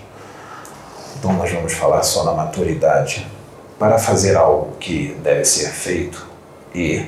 Então, 1.17 1.33
nós 1.33 1.51
vamos 1.51 1.73
falar 1.73 2.03
só 2.03 2.23
da 2.23 2.33
maturidade 2.33 3.27
para 3.79 3.97
fazer 3.97 4.37
algo 4.37 4.77
que 4.79 5.17
deve 5.23 5.43
ser 5.43 5.71
feito 5.71 6.29
e 6.73 7.07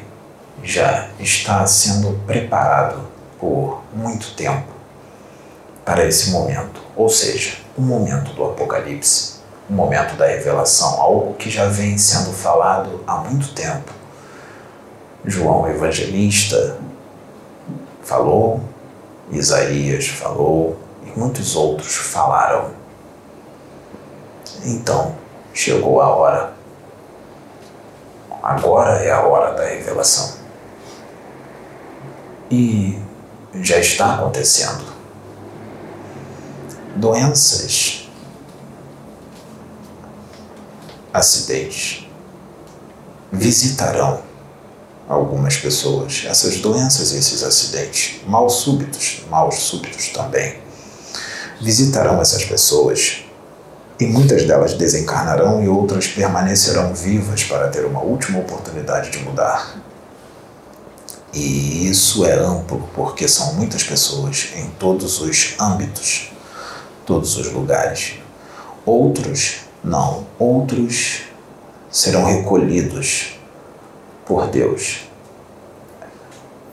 já 0.64 1.10
está 1.20 1.66
sendo 1.66 2.20
preparado 2.26 3.02
por 3.40 3.82
muito 3.94 4.36
tempo 4.36 4.72
para 5.84 6.06
esse 6.06 6.32
momento, 6.32 6.82
ou 6.96 7.10
seja, 7.10 7.58
o 7.78 7.82
momento 7.82 8.32
do 8.34 8.46
Apocalipse, 8.46 9.40
o 9.70 9.74
momento 9.74 10.16
da 10.16 10.28
revelação, 10.28 11.02
algo 11.02 11.34
que 11.34 11.50
já 11.50 11.66
vem 11.66 11.98
sendo 11.98 12.32
falado 12.32 13.04
há 13.06 13.18
muito 13.18 13.54
tempo. 13.54 13.92
João 15.26 15.68
Evangelista 15.70 16.78
falou, 18.02 18.62
Isaías 19.32 20.08
falou 20.08 20.78
e 21.06 21.18
muitos 21.18 21.56
outros 21.56 21.96
falaram. 21.96 22.72
Então, 24.64 25.16
chegou 25.54 26.02
a 26.02 26.08
hora 26.08 26.53
Agora 28.44 29.02
é 29.02 29.10
a 29.10 29.22
hora 29.22 29.54
da 29.54 29.66
revelação. 29.66 30.36
E 32.52 33.02
já 33.62 33.80
está 33.80 34.16
acontecendo. 34.16 34.84
Doenças, 36.98 38.10
acidentes, 41.14 42.06
visitarão 43.32 44.22
algumas 45.08 45.56
pessoas. 45.56 46.24
Essas 46.26 46.58
doenças, 46.58 47.14
esses 47.14 47.44
acidentes, 47.44 48.20
mal 48.28 48.50
súbitos, 48.50 49.22
maus 49.30 49.56
súbitos 49.56 50.10
também, 50.10 50.60
visitarão 51.62 52.22
essas 52.22 52.44
pessoas 52.44 53.23
E 54.00 54.06
muitas 54.06 54.46
delas 54.46 54.74
desencarnarão 54.74 55.64
e 55.64 55.68
outras 55.68 56.08
permanecerão 56.08 56.94
vivas 56.94 57.44
para 57.44 57.68
ter 57.68 57.86
uma 57.86 58.02
última 58.02 58.40
oportunidade 58.40 59.12
de 59.12 59.20
mudar. 59.20 59.78
E 61.34 61.90
isso 61.90 62.26
é 62.26 62.34
amplo 62.34 62.88
porque 62.94 63.28
são 63.28 63.54
muitas 63.54 63.84
pessoas 63.84 64.50
em 64.56 64.68
todos 64.80 65.20
os 65.20 65.56
âmbitos, 65.60 66.32
todos 67.06 67.38
os 67.38 67.52
lugares. 67.52 68.16
Outros 68.86 69.62
não, 69.84 70.26
outros 70.38 71.24
serão 71.90 72.26
recolhidos 72.26 73.36
por 74.26 74.48
Deus. 74.48 75.02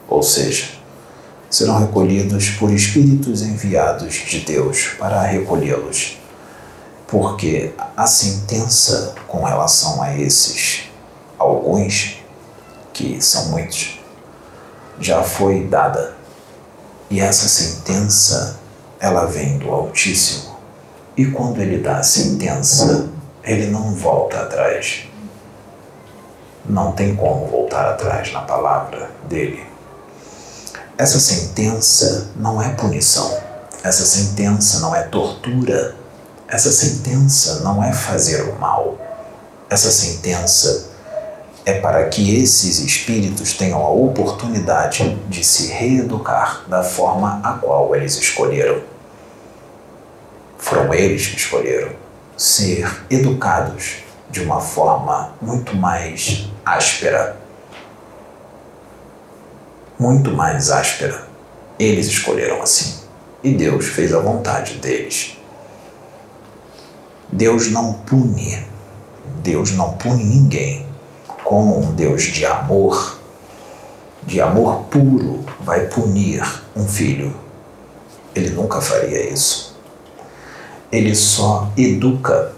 Ou 0.07 0.21
seja, 0.23 0.69
serão 1.49 1.79
recolhidos 1.79 2.49
por 2.51 2.71
espíritos 2.71 3.41
enviados 3.41 4.13
de 4.13 4.39
Deus 4.41 4.91
para 4.97 5.21
recolhê-los. 5.23 6.20
Porque 7.11 7.73
a 7.97 8.07
sentença 8.07 9.15
com 9.27 9.43
relação 9.43 10.01
a 10.01 10.17
esses, 10.17 10.89
alguns, 11.37 12.23
que 12.93 13.21
são 13.21 13.49
muitos, 13.49 13.99
já 14.97 15.21
foi 15.21 15.65
dada. 15.65 16.15
E 17.09 17.19
essa 17.19 17.49
sentença, 17.49 18.57
ela 18.97 19.25
vem 19.25 19.57
do 19.57 19.69
Altíssimo. 19.69 20.55
E 21.17 21.25
quando 21.25 21.61
ele 21.61 21.79
dá 21.79 21.97
a 21.97 22.03
sentença, 22.03 23.09
ele 23.43 23.67
não 23.67 23.93
volta 23.93 24.39
atrás. 24.39 25.03
Não 26.65 26.93
tem 26.93 27.13
como 27.13 27.45
voltar 27.47 27.89
atrás 27.89 28.31
na 28.31 28.39
palavra 28.39 29.11
dele. 29.27 29.65
Essa 30.97 31.19
sentença 31.19 32.31
não 32.37 32.61
é 32.61 32.69
punição. 32.69 33.37
Essa 33.83 34.05
sentença 34.05 34.79
não 34.79 34.95
é 34.95 35.03
tortura. 35.03 35.99
Essa 36.51 36.69
sentença 36.69 37.61
não 37.61 37.81
é 37.81 37.93
fazer 37.93 38.41
o 38.41 38.59
mal. 38.59 38.99
Essa 39.69 39.89
sentença 39.89 40.89
é 41.65 41.79
para 41.79 42.09
que 42.09 42.35
esses 42.35 42.79
espíritos 42.79 43.53
tenham 43.53 43.79
a 43.79 43.89
oportunidade 43.89 45.15
de 45.29 45.45
se 45.45 45.67
reeducar 45.67 46.65
da 46.67 46.83
forma 46.83 47.39
a 47.41 47.53
qual 47.53 47.95
eles 47.95 48.17
escolheram. 48.17 48.81
Foram 50.57 50.93
eles 50.93 51.27
que 51.27 51.37
escolheram 51.37 51.93
ser 52.35 53.01
educados 53.09 53.99
de 54.29 54.43
uma 54.43 54.59
forma 54.59 55.33
muito 55.41 55.73
mais 55.73 56.49
áspera. 56.65 57.37
Muito 59.97 60.31
mais 60.31 60.69
áspera. 60.69 61.29
Eles 61.79 62.07
escolheram 62.07 62.61
assim. 62.61 62.99
E 63.41 63.53
Deus 63.53 63.85
fez 63.85 64.13
a 64.13 64.19
vontade 64.19 64.73
deles. 64.79 65.37
Deus 67.31 67.69
não 67.71 67.93
pune. 67.93 68.65
Deus 69.41 69.71
não 69.71 69.93
pune 69.93 70.23
ninguém. 70.23 70.85
Como 71.43 71.79
um 71.79 71.93
Deus 71.93 72.23
de 72.23 72.45
amor, 72.45 73.19
de 74.23 74.39
amor 74.39 74.83
puro, 74.83 75.43
vai 75.61 75.87
punir 75.87 76.43
um 76.75 76.87
filho. 76.87 77.35
Ele 78.35 78.49
nunca 78.51 78.79
faria 78.79 79.31
isso. 79.31 79.75
Ele 80.91 81.15
só 81.15 81.71
educa 81.75 82.53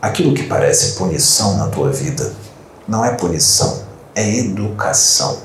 aquilo 0.00 0.34
que 0.34 0.44
parece 0.44 0.96
punição 0.96 1.56
na 1.56 1.68
tua 1.68 1.90
vida 1.90 2.44
não 2.86 3.04
é 3.04 3.12
punição, 3.12 3.82
é 4.14 4.38
educação. 4.38 5.38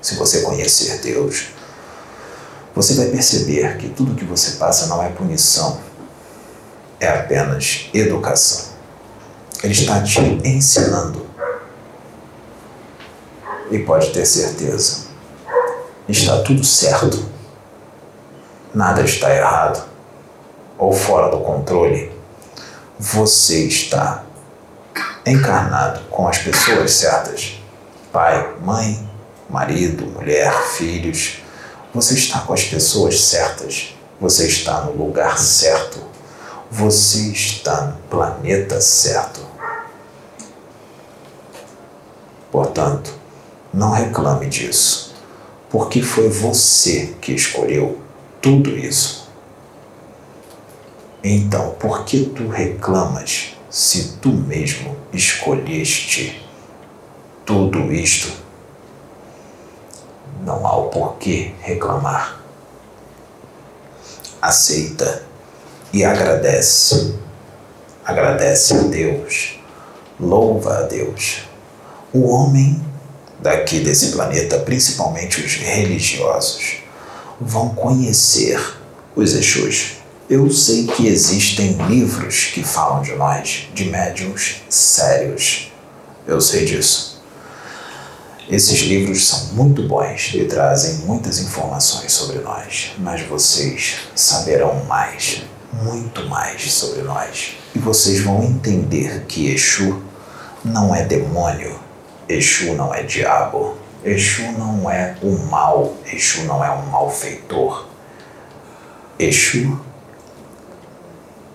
Se 0.00 0.14
você 0.14 0.42
conhecer 0.42 1.00
Deus, 1.00 1.48
você 2.74 2.94
vai 2.94 3.06
perceber 3.06 3.76
que 3.78 3.88
tudo 3.88 4.14
que 4.14 4.24
você 4.24 4.52
passa 4.52 4.86
não 4.86 5.02
é 5.02 5.08
punição, 5.08 5.80
é 7.00 7.08
apenas 7.08 7.88
educação. 7.92 8.74
Ele 9.62 9.72
está 9.72 10.02
te 10.02 10.20
ensinando. 10.44 11.26
E 13.70 13.78
pode 13.80 14.10
ter 14.10 14.24
certeza, 14.24 15.06
está 16.08 16.40
tudo 16.42 16.64
certo. 16.64 17.28
Nada 18.72 19.02
está 19.02 19.34
errado 19.34 19.84
ou 20.78 20.92
fora 20.92 21.30
do 21.30 21.40
controle. 21.40 22.12
Você 22.98 23.66
está 23.66 24.24
encarnado 25.26 26.00
com 26.08 26.28
as 26.28 26.38
pessoas 26.38 26.92
certas 26.92 27.56
pai, 28.16 28.56
mãe, 28.62 29.06
marido, 29.50 30.06
mulher, 30.06 30.50
filhos. 30.70 31.42
Você 31.92 32.14
está 32.14 32.40
com 32.40 32.54
as 32.54 32.64
pessoas 32.64 33.20
certas. 33.20 33.94
Você 34.18 34.46
está 34.46 34.80
no 34.80 34.92
lugar 34.92 35.38
certo. 35.38 36.00
Você 36.70 37.30
está 37.32 37.86
no 37.86 37.96
planeta 38.08 38.80
certo. 38.80 39.40
Portanto, 42.50 43.12
não 43.72 43.92
reclame 43.92 44.46
disso, 44.46 45.14
porque 45.70 46.02
foi 46.02 46.28
você 46.28 47.14
que 47.20 47.32
escolheu 47.32 48.00
tudo 48.40 48.70
isso. 48.70 49.28
Então, 51.22 51.70
por 51.78 52.04
que 52.04 52.24
tu 52.26 52.48
reclamas 52.48 53.56
se 53.76 54.16
tu 54.22 54.30
mesmo 54.30 54.96
escolheste 55.12 56.42
tudo 57.44 57.92
isto, 57.92 58.32
não 60.42 60.66
há 60.66 60.76
o 60.76 60.88
porquê 60.88 61.52
reclamar. 61.60 62.40
Aceita 64.40 65.24
e 65.96 66.04
agradece. 66.04 67.14
Agradece 68.04 68.74
a 68.74 68.82
Deus, 68.82 69.58
louva 70.20 70.78
a 70.78 70.82
Deus. 70.82 71.42
O 72.12 72.28
homem 72.28 72.80
daqui 73.40 73.80
desse 73.80 74.12
planeta, 74.12 74.58
principalmente 74.58 75.40
os 75.40 75.54
religiosos, 75.56 76.76
vão 77.40 77.70
conhecer 77.70 78.60
os 79.14 79.34
Exus 79.34 79.96
eu 80.28 80.50
sei 80.50 80.88
que 80.88 81.06
existem 81.06 81.74
livros 81.86 82.46
que 82.46 82.64
falam 82.64 83.00
de 83.00 83.14
nós, 83.14 83.68
de 83.72 83.84
médiums 83.84 84.56
sérios. 84.68 85.70
Eu 86.26 86.40
sei 86.40 86.64
disso. 86.64 87.22
Esses 88.50 88.80
livros 88.80 89.28
são 89.28 89.54
muito 89.54 89.86
bons 89.86 90.32
e 90.34 90.44
trazem 90.44 91.06
muitas 91.06 91.38
informações 91.38 92.10
sobre 92.10 92.40
nós, 92.40 92.90
mas 92.98 93.22
vocês 93.22 93.98
saberão 94.16 94.84
mais, 94.86 95.42
muito 95.82 96.24
mais 96.26 96.72
sobre 96.72 97.02
nós. 97.02 97.56
E 97.74 97.78
vocês 97.78 98.20
vão 98.20 98.42
entender 98.42 99.24
que 99.26 99.52
Exu 99.52 100.02
não 100.64 100.94
é 100.94 101.04
demônio, 101.04 101.78
Exu 102.28 102.74
não 102.74 102.94
é 102.94 103.02
diabo, 103.02 103.76
Exu 104.04 104.52
não 104.52 104.90
é 104.90 105.16
o 105.22 105.36
mal, 105.50 105.96
Exu 106.10 106.44
não 106.44 106.64
é 106.64 106.70
um 106.70 106.86
malfeitor. 106.86 107.86
Exu 109.18 109.80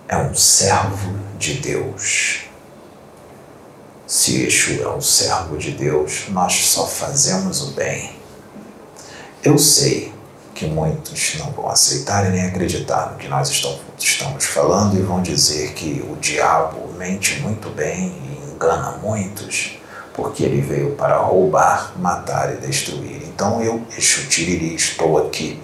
é 0.08 0.16
um 0.16 0.34
servo 0.34 1.14
de 1.38 1.54
Deus. 1.54 2.40
Se 4.06 4.44
Exu 4.44 4.82
é 4.82 4.88
um 4.88 5.00
servo 5.00 5.56
de 5.56 5.70
Deus, 5.70 6.24
nós 6.28 6.66
só 6.66 6.86
fazemos 6.86 7.62
o 7.62 7.70
bem. 7.72 8.12
Eu 9.42 9.58
sei 9.58 10.11
que 10.62 10.66
muitos 10.68 11.34
não 11.40 11.50
vão 11.50 11.68
aceitar 11.68 12.24
e 12.24 12.30
nem 12.30 12.42
acreditar 12.42 13.10
no 13.10 13.18
que 13.18 13.26
nós 13.26 13.50
estamos 13.98 14.44
falando 14.44 14.96
e 14.96 15.02
vão 15.02 15.20
dizer 15.20 15.72
que 15.72 16.04
o 16.08 16.14
diabo 16.16 16.92
mente 16.96 17.40
muito 17.40 17.68
bem 17.70 18.14
e 18.30 18.52
engana 18.52 18.96
muitos, 19.02 19.72
porque 20.14 20.44
ele 20.44 20.60
veio 20.60 20.92
para 20.92 21.16
roubar, 21.16 21.94
matar 21.98 22.54
e 22.54 22.58
destruir. 22.58 23.22
Então 23.24 23.60
eu, 23.60 23.82
Exu 23.98 24.20
estou 24.76 25.18
aqui 25.18 25.60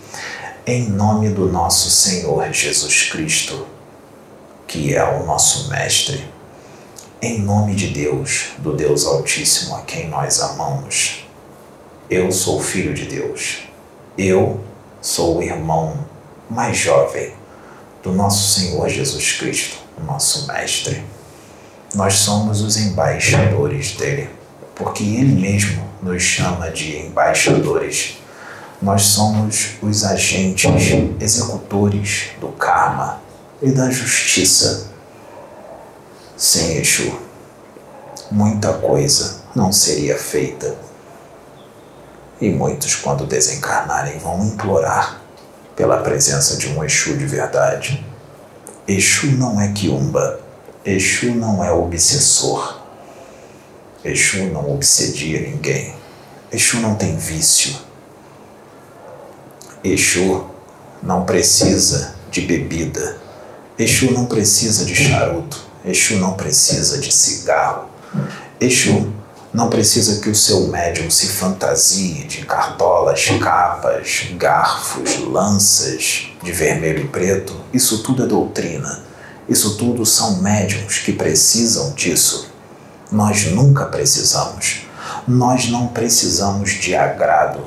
em 0.66 0.88
nome 0.88 1.28
do 1.28 1.46
nosso 1.46 1.88
Senhor 1.90 2.52
Jesus 2.52 3.04
Cristo 3.04 3.66
que 4.66 4.94
é 4.94 5.04
o 5.04 5.24
nosso 5.24 5.70
Mestre, 5.70 6.28
em 7.22 7.40
nome 7.40 7.74
de 7.74 7.86
Deus, 7.88 8.48
do 8.58 8.74
Deus 8.74 9.06
Altíssimo 9.06 9.76
a 9.76 9.80
quem 9.82 10.08
nós 10.08 10.40
amamos. 10.40 11.24
Eu 12.10 12.30
sou 12.30 12.60
filho 12.60 12.92
de 12.92 13.06
Deus. 13.06 13.60
Eu 14.18 14.67
sou 15.00 15.38
o 15.38 15.42
irmão 15.42 15.98
mais 16.50 16.76
jovem 16.76 17.32
do 18.02 18.12
nosso 18.12 18.58
Senhor 18.58 18.88
Jesus 18.88 19.32
Cristo, 19.32 19.76
nosso 20.04 20.46
Mestre. 20.46 21.04
Nós 21.94 22.14
somos 22.14 22.60
os 22.60 22.76
embaixadores 22.76 23.92
dele, 23.92 24.28
porque 24.74 25.02
ele 25.02 25.40
mesmo 25.40 25.82
nos 26.02 26.22
chama 26.22 26.70
de 26.70 26.98
embaixadores. 26.98 28.18
Nós 28.80 29.02
somos 29.02 29.70
os 29.82 30.04
agentes 30.04 30.70
executores 31.20 32.30
do 32.40 32.48
karma 32.48 33.20
e 33.60 33.70
da 33.70 33.90
justiça. 33.90 34.90
Sem 36.36 36.76
Exu, 36.78 37.18
muita 38.30 38.72
coisa 38.74 39.42
não 39.54 39.72
seria 39.72 40.16
feita. 40.16 40.87
E 42.40 42.50
muitos, 42.50 42.94
quando 42.94 43.26
desencarnarem, 43.26 44.18
vão 44.18 44.44
implorar 44.44 45.20
pela 45.74 45.98
presença 45.98 46.56
de 46.56 46.68
um 46.68 46.84
Exu 46.84 47.16
de 47.16 47.26
verdade. 47.26 48.04
Exu 48.86 49.32
não 49.32 49.60
é 49.60 49.72
quiumba, 49.72 50.40
Exu 50.84 51.34
não 51.34 51.62
é 51.62 51.70
obsessor. 51.72 52.80
Exu 54.04 54.44
não 54.44 54.72
obsedia 54.72 55.40
ninguém. 55.40 55.94
Exu 56.50 56.78
não 56.78 56.94
tem 56.94 57.16
vício. 57.16 57.76
Exu 59.82 60.46
não 61.02 61.24
precisa 61.24 62.14
de 62.30 62.40
bebida. 62.42 63.18
Exu 63.78 64.12
não 64.12 64.26
precisa 64.26 64.84
de 64.84 64.94
charuto. 64.94 65.60
Exu 65.84 66.16
não 66.16 66.34
precisa 66.34 66.98
de 66.98 67.12
cigarro. 67.12 67.88
Exu 68.60 69.12
não 69.52 69.70
precisa 69.70 70.20
que 70.20 70.28
o 70.28 70.34
seu 70.34 70.68
médium 70.68 71.10
se 71.10 71.26
fantasie 71.26 72.24
de 72.24 72.44
cartolas, 72.44 73.26
capas, 73.40 74.26
garfos, 74.36 75.18
lanças 75.26 76.28
de 76.42 76.52
vermelho 76.52 77.04
e 77.04 77.08
preto. 77.08 77.56
Isso 77.72 78.02
tudo 78.02 78.24
é 78.24 78.26
doutrina. 78.26 79.02
Isso 79.48 79.76
tudo 79.78 80.04
são 80.04 80.42
médiums 80.42 80.98
que 80.98 81.12
precisam 81.12 81.92
disso. 81.92 82.50
Nós 83.10 83.46
nunca 83.46 83.86
precisamos. 83.86 84.82
Nós 85.26 85.68
não 85.68 85.88
precisamos 85.88 86.72
de 86.72 86.94
agrado. 86.94 87.64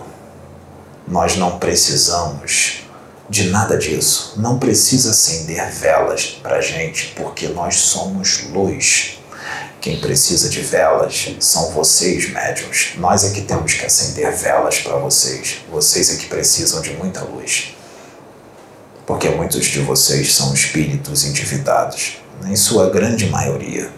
Nós 1.07 1.35
não 1.35 1.57
precisamos 1.57 2.83
de 3.27 3.49
nada 3.49 3.75
disso. 3.75 4.35
Não 4.37 4.59
precisa 4.59 5.11
acender 5.11 5.71
velas 5.71 6.39
para 6.43 6.61
gente, 6.61 7.13
porque 7.15 7.47
nós 7.47 7.77
somos 7.77 8.43
luz. 8.51 9.20
Quem 9.81 9.99
precisa 9.99 10.47
de 10.47 10.61
velas 10.61 11.35
são 11.39 11.71
vocês, 11.71 12.29
médiums. 12.29 12.91
Nós 12.97 13.23
é 13.23 13.31
que 13.31 13.41
temos 13.41 13.73
que 13.73 13.83
acender 13.83 14.31
velas 14.31 14.77
para 14.77 14.95
vocês. 14.97 15.57
Vocês 15.71 16.13
é 16.13 16.17
que 16.17 16.27
precisam 16.27 16.83
de 16.83 16.91
muita 16.91 17.21
luz. 17.23 17.75
Porque 19.07 19.27
muitos 19.29 19.65
de 19.65 19.79
vocês 19.79 20.35
são 20.35 20.53
espíritos 20.53 21.25
endividados, 21.25 22.17
em 22.45 22.55
sua 22.55 22.91
grande 22.91 23.25
maioria. 23.25 23.89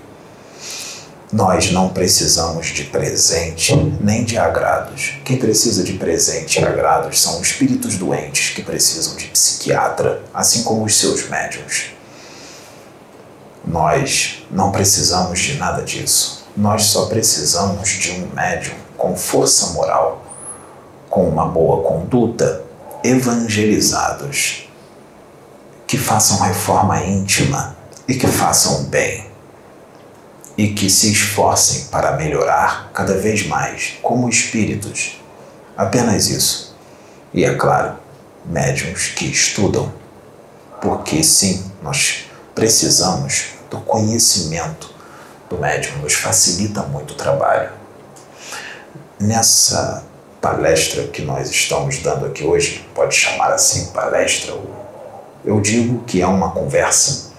Nós 1.33 1.69
não 1.71 1.89
precisamos 1.89 2.67
de 2.67 2.85
presente 2.85 3.75
nem 3.99 4.23
de 4.23 4.37
agrados. 4.37 5.15
Quem 5.25 5.35
precisa 5.35 5.83
de 5.83 5.93
presente 5.93 6.61
e 6.61 6.63
agrados 6.63 7.21
são 7.21 7.41
espíritos 7.41 7.97
doentes 7.97 8.51
que 8.51 8.61
precisam 8.61 9.17
de 9.17 9.25
psiquiatra, 9.25 10.23
assim 10.33 10.63
como 10.63 10.85
os 10.85 10.95
seus 10.95 11.27
médiums. 11.27 11.92
Nós 13.65 14.45
não 14.51 14.71
precisamos 14.71 15.39
de 15.39 15.55
nada 15.55 15.83
disso. 15.83 16.45
Nós 16.55 16.85
só 16.85 17.05
precisamos 17.05 17.89
de 17.89 18.11
um 18.11 18.27
médium 18.33 18.75
com 18.97 19.15
força 19.15 19.67
moral, 19.67 20.23
com 21.09 21.27
uma 21.27 21.45
boa 21.45 21.81
conduta, 21.87 22.63
evangelizados, 23.03 24.69
que 25.87 25.97
façam 25.97 26.39
reforma 26.39 27.03
íntima 27.03 27.75
e 28.07 28.15
que 28.15 28.27
façam 28.27 28.83
bem, 28.85 29.29
e 30.57 30.69
que 30.69 30.89
se 30.89 31.11
esforcem 31.11 31.85
para 31.85 32.17
melhorar 32.17 32.91
cada 32.93 33.17
vez 33.17 33.45
mais 33.47 33.93
como 34.01 34.29
espíritos. 34.29 35.21
Apenas 35.75 36.27
isso. 36.27 36.75
E 37.33 37.43
é 37.43 37.55
claro, 37.55 37.95
médiums 38.45 39.07
que 39.07 39.25
estudam, 39.25 39.91
porque 40.81 41.23
sim, 41.23 41.71
nós 41.81 42.25
precisamos 42.53 43.52
do 43.73 43.79
conhecimento 43.81 44.93
do 45.49 45.57
médium, 45.57 45.97
nos 45.97 46.13
facilita 46.13 46.83
muito 46.83 47.15
o 47.15 47.17
trabalho. 47.17 47.71
Nessa 49.19 50.03
palestra 50.39 51.07
que 51.07 51.23
nós 51.23 51.49
estamos 51.49 51.97
dando 51.97 52.27
aqui 52.27 52.43
hoje, 52.43 52.87
pode 52.93 53.15
chamar 53.15 53.51
assim 53.51 53.87
palestra, 53.87 54.53
eu 55.43 55.59
digo 55.59 56.03
que 56.03 56.21
é 56.21 56.27
uma 56.27 56.51
conversa. 56.51 57.31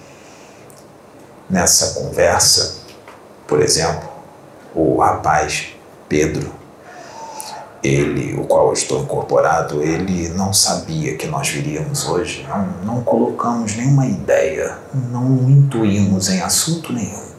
Nessa 1.48 2.00
conversa, 2.00 2.78
por 3.46 3.62
exemplo, 3.62 4.08
o 4.74 4.98
rapaz 4.98 5.68
Pedro 6.08 6.52
ele, 7.84 8.34
o 8.40 8.44
qual 8.44 8.68
eu 8.68 8.72
estou 8.72 9.02
incorporado, 9.02 9.82
ele 9.82 10.30
não 10.30 10.54
sabia 10.54 11.16
que 11.18 11.26
nós 11.26 11.50
viríamos 11.50 12.08
hoje, 12.08 12.46
não, 12.48 12.94
não 12.94 13.04
colocamos 13.04 13.76
nenhuma 13.76 14.06
ideia, 14.06 14.78
não 15.12 15.50
intuímos 15.50 16.30
em 16.30 16.40
assunto 16.40 16.94
nenhum. 16.94 17.34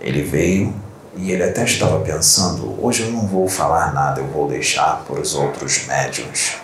Ele 0.00 0.22
veio 0.22 0.72
e 1.16 1.32
ele 1.32 1.42
até 1.42 1.64
estava 1.64 1.98
pensando: 2.00 2.78
hoje 2.80 3.02
eu 3.02 3.10
não 3.10 3.26
vou 3.26 3.48
falar 3.48 3.92
nada, 3.92 4.20
eu 4.20 4.28
vou 4.28 4.48
deixar 4.48 5.02
para 5.04 5.20
os 5.20 5.34
outros 5.34 5.84
médiums. 5.88 6.54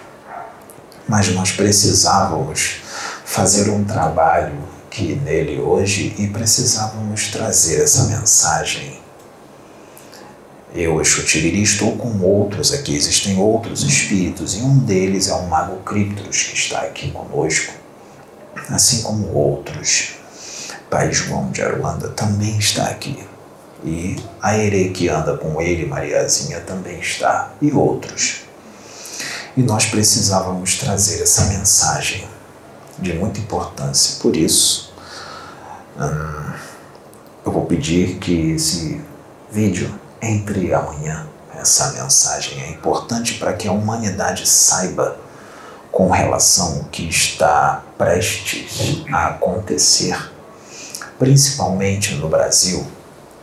Mas 1.08 1.28
nós 1.30 1.50
precisávamos 1.50 2.80
fazer 3.24 3.70
um 3.70 3.82
trabalho 3.82 4.54
que 4.88 5.16
nele 5.16 5.60
hoje 5.60 6.14
e 6.16 6.28
precisávamos 6.28 7.28
trazer 7.28 7.82
essa 7.82 8.04
mensagem 8.04 8.97
eu, 10.74 11.00
Exu 11.00 11.24
Tiriri, 11.24 11.62
estou 11.62 11.96
com 11.96 12.18
outros 12.20 12.72
aqui, 12.74 12.94
existem 12.94 13.38
outros 13.38 13.82
espíritos, 13.82 14.54
e 14.54 14.58
um 14.58 14.78
deles 14.78 15.28
é 15.28 15.34
o 15.34 15.48
Mago 15.48 15.76
Criptos, 15.82 16.42
que 16.42 16.56
está 16.56 16.80
aqui 16.82 17.10
conosco, 17.10 17.72
assim 18.68 19.02
como 19.02 19.32
outros. 19.32 20.14
Pai 20.90 21.12
João 21.12 21.50
de 21.50 21.62
Aruanda 21.62 22.08
também 22.08 22.58
está 22.58 22.84
aqui. 22.84 23.18
E 23.84 24.16
a 24.42 24.56
Ere 24.56 24.90
que 24.90 25.08
anda 25.08 25.36
com 25.36 25.60
ele, 25.60 25.86
Mariazinha, 25.86 26.60
também 26.60 26.98
está, 26.98 27.52
e 27.60 27.72
outros. 27.72 28.42
E 29.56 29.62
nós 29.62 29.86
precisávamos 29.86 30.76
trazer 30.78 31.22
essa 31.22 31.44
mensagem 31.46 32.26
de 32.98 33.12
muita 33.14 33.38
importância. 33.38 34.20
Por 34.20 34.36
isso, 34.36 34.92
hum, 35.96 36.52
eu 37.46 37.52
vou 37.52 37.66
pedir 37.66 38.18
que 38.18 38.52
esse 38.52 39.00
vídeo 39.50 39.92
entre 40.20 40.72
amanhã. 40.72 41.26
Essa 41.54 41.92
mensagem 41.92 42.62
é 42.62 42.70
importante 42.70 43.34
para 43.34 43.52
que 43.52 43.66
a 43.66 43.72
humanidade 43.72 44.46
saiba 44.46 45.16
com 45.90 46.08
relação 46.08 46.78
ao 46.78 46.84
que 46.84 47.08
está 47.08 47.82
prestes 47.96 49.02
a 49.12 49.28
acontecer, 49.28 50.30
principalmente 51.18 52.14
no 52.14 52.28
Brasil, 52.28 52.86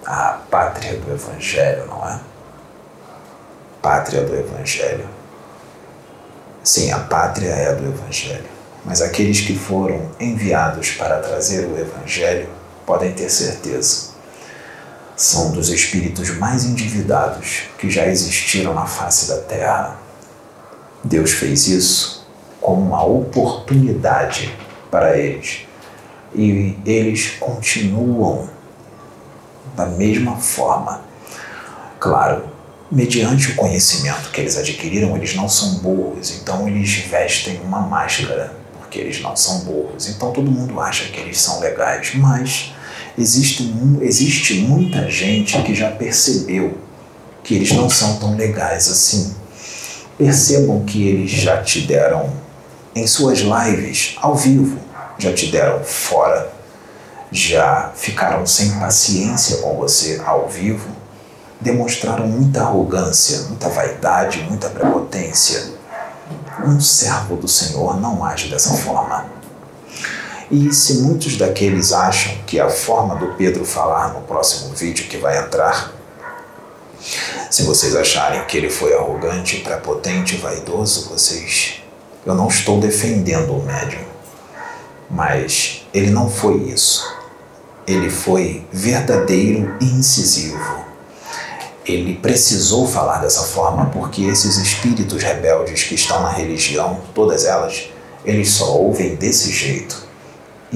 a 0.06 0.40
pátria 0.50 0.98
do 0.98 1.12
Evangelho, 1.12 1.88
não 1.88 2.08
é? 2.08 2.20
Pátria 3.82 4.24
do 4.24 4.34
Evangelho. 4.34 5.10
Sim, 6.64 6.92
a 6.92 7.00
pátria 7.00 7.50
é 7.50 7.70
a 7.70 7.74
do 7.74 7.86
Evangelho, 7.86 8.50
mas 8.86 9.02
aqueles 9.02 9.42
que 9.42 9.58
foram 9.58 10.10
enviados 10.20 10.92
para 10.92 11.20
trazer 11.20 11.68
o 11.68 11.78
Evangelho 11.78 12.50
podem 12.86 13.12
ter 13.14 13.30
certeza 13.30 14.15
são 15.16 15.52
dos 15.52 15.70
espíritos 15.70 16.38
mais 16.38 16.66
endividados 16.66 17.64
que 17.78 17.90
já 17.90 18.06
existiram 18.06 18.74
na 18.74 18.86
face 18.86 19.30
da 19.30 19.38
Terra. 19.38 19.98
Deus 21.04 21.32
fez 21.32 21.68
isso 21.68 22.28
como 22.60 22.82
uma 22.82 23.04
oportunidade 23.06 24.54
para 24.92 25.18
eles 25.18 25.66
e 26.34 26.78
eles 26.86 27.32
continuam 27.40 28.50
da 29.76 29.86
mesma 29.86 30.38
forma. 30.38 31.02
Claro, 32.00 32.50
mediante 32.92 33.52
o 33.52 33.56
conhecimento 33.56 34.30
que 34.32 34.42
eles 34.42 34.58
adquiriram, 34.58 35.16
eles 35.16 35.36
não 35.36 35.48
são 35.48 35.76
burros, 35.76 36.32
então 36.32 36.68
eles 36.68 36.94
vestem 36.94 37.60
uma 37.62 37.82
máscara, 37.82 38.54
porque 38.80 39.00
eles 39.00 39.22
não 39.22 39.36
são 39.36 39.60
burros. 39.60 40.10
Então 40.10 40.32
todo 40.32 40.52
mundo 40.52 40.80
acha 40.80 41.06
que 41.06 41.20
eles 41.20 41.40
são 41.40 41.60
legais, 41.60 42.14
mas 42.16 42.75
existe, 43.18 43.74
existe 44.02 44.56
muita 44.56 45.10
gente 45.10 45.62
que 45.62 45.74
já 45.74 45.92
percebeu 45.92 46.78
que 47.44 47.56
eles 47.56 47.72
não 47.72 47.90
são 47.90 48.18
tão 48.18 48.36
legais 48.36 48.90
assim. 48.90 49.36
Percebam 50.18 50.84
que 50.84 51.08
eles 51.08 51.32
já 51.32 51.62
te 51.62 51.82
deram 51.82 52.32
em 52.96 53.06
suas 53.06 53.40
lives 53.40 54.16
ao 54.18 54.36
vivo, 54.36 54.80
já 55.20 55.34
te 55.34 55.48
deram 55.48 55.84
fora, 55.84 56.52
já 57.32 57.92
ficaram 57.96 58.46
sem 58.46 58.72
paciência 58.80 59.58
com 59.58 59.76
você 59.76 60.22
ao 60.26 60.48
vivo, 60.48 60.90
demonstraram 61.60 62.28
muita 62.28 62.62
arrogância, 62.62 63.42
muita 63.50 63.70
vaidade, 63.70 64.46
muita 64.50 64.70
prepotência. 64.70 65.76
Um 66.66 66.80
servo 66.80 67.36
do 67.36 67.48
Senhor 67.48 68.00
não 68.00 68.24
age 68.24 68.48
dessa 68.48 68.74
forma. 68.76 69.26
E 70.50 70.72
se 70.72 71.00
muitos 71.00 71.38
daqueles 71.38 71.92
acham 71.92 72.36
que 72.46 72.60
a 72.60 72.70
forma 72.70 73.16
do 73.16 73.34
Pedro 73.34 73.66
falar 73.66 74.14
no 74.14 74.22
próximo 74.22 74.76
vídeo 74.76 75.08
que 75.08 75.18
vai 75.18 75.40
entrar, 75.40 75.92
se 77.50 77.64
vocês 77.64 77.96
acharem 77.96 78.46
que 78.46 78.58
ele 78.58 78.70
foi 78.70 78.94
arrogante, 78.94 79.62
prepotente, 79.62 80.38
vaidoso, 80.38 81.10
vocês. 81.10 81.82
Eu 82.26 82.36
não 82.36 82.48
estou 82.48 82.80
defendendo 82.80 83.54
o 83.54 83.64
médium, 83.64 84.04
mas 85.10 85.86
ele 85.94 86.12
não 86.12 86.30
foi 86.30 86.58
isso. 86.58 87.04
Ele 87.88 88.10
foi 88.10 88.66
verdadeiro 88.72 89.76
e 89.80 89.86
incisivo. 89.86 90.86
Ele 91.86 92.16
precisou 92.16 92.88
falar 92.88 93.20
dessa 93.20 93.44
forma 93.44 93.88
porque 93.88 94.24
esses 94.24 94.58
espíritos 94.58 95.22
rebeldes 95.22 95.84
que 95.84 95.96
estão 95.96 96.22
na 96.22 96.30
religião, 96.30 97.00
todas 97.14 97.46
elas, 97.46 97.90
eles 98.24 98.50
só 98.50 98.76
ouvem 98.76 99.16
desse 99.16 99.52
jeito 99.52 100.05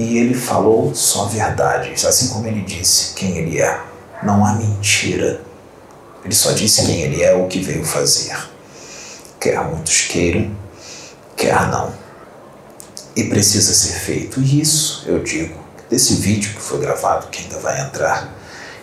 E 0.00 0.16
ele 0.16 0.32
falou 0.32 0.94
só 0.94 1.26
verdades, 1.26 2.06
assim 2.06 2.28
como 2.28 2.46
ele 2.46 2.62
disse 2.62 3.12
quem 3.12 3.36
ele 3.36 3.60
é. 3.60 3.78
Não 4.22 4.42
há 4.46 4.54
mentira. 4.54 5.42
Ele 6.24 6.34
só 6.34 6.52
disse 6.52 6.86
quem 6.86 7.02
ele 7.02 7.22
é, 7.22 7.34
o 7.34 7.46
que 7.48 7.60
veio 7.60 7.84
fazer. 7.84 8.34
Quer 9.38 9.62
muitos 9.62 10.06
queiram, 10.06 10.56
quer 11.36 11.68
não. 11.68 11.92
E 13.14 13.24
precisa 13.24 13.74
ser 13.74 13.92
feito. 13.92 14.40
E 14.40 14.62
isso, 14.62 15.04
eu 15.06 15.22
digo, 15.22 15.60
desse 15.90 16.14
vídeo 16.14 16.54
que 16.54 16.62
foi 16.62 16.80
gravado, 16.80 17.26
que 17.26 17.42
ainda 17.42 17.58
vai 17.58 17.78
entrar, 17.82 18.34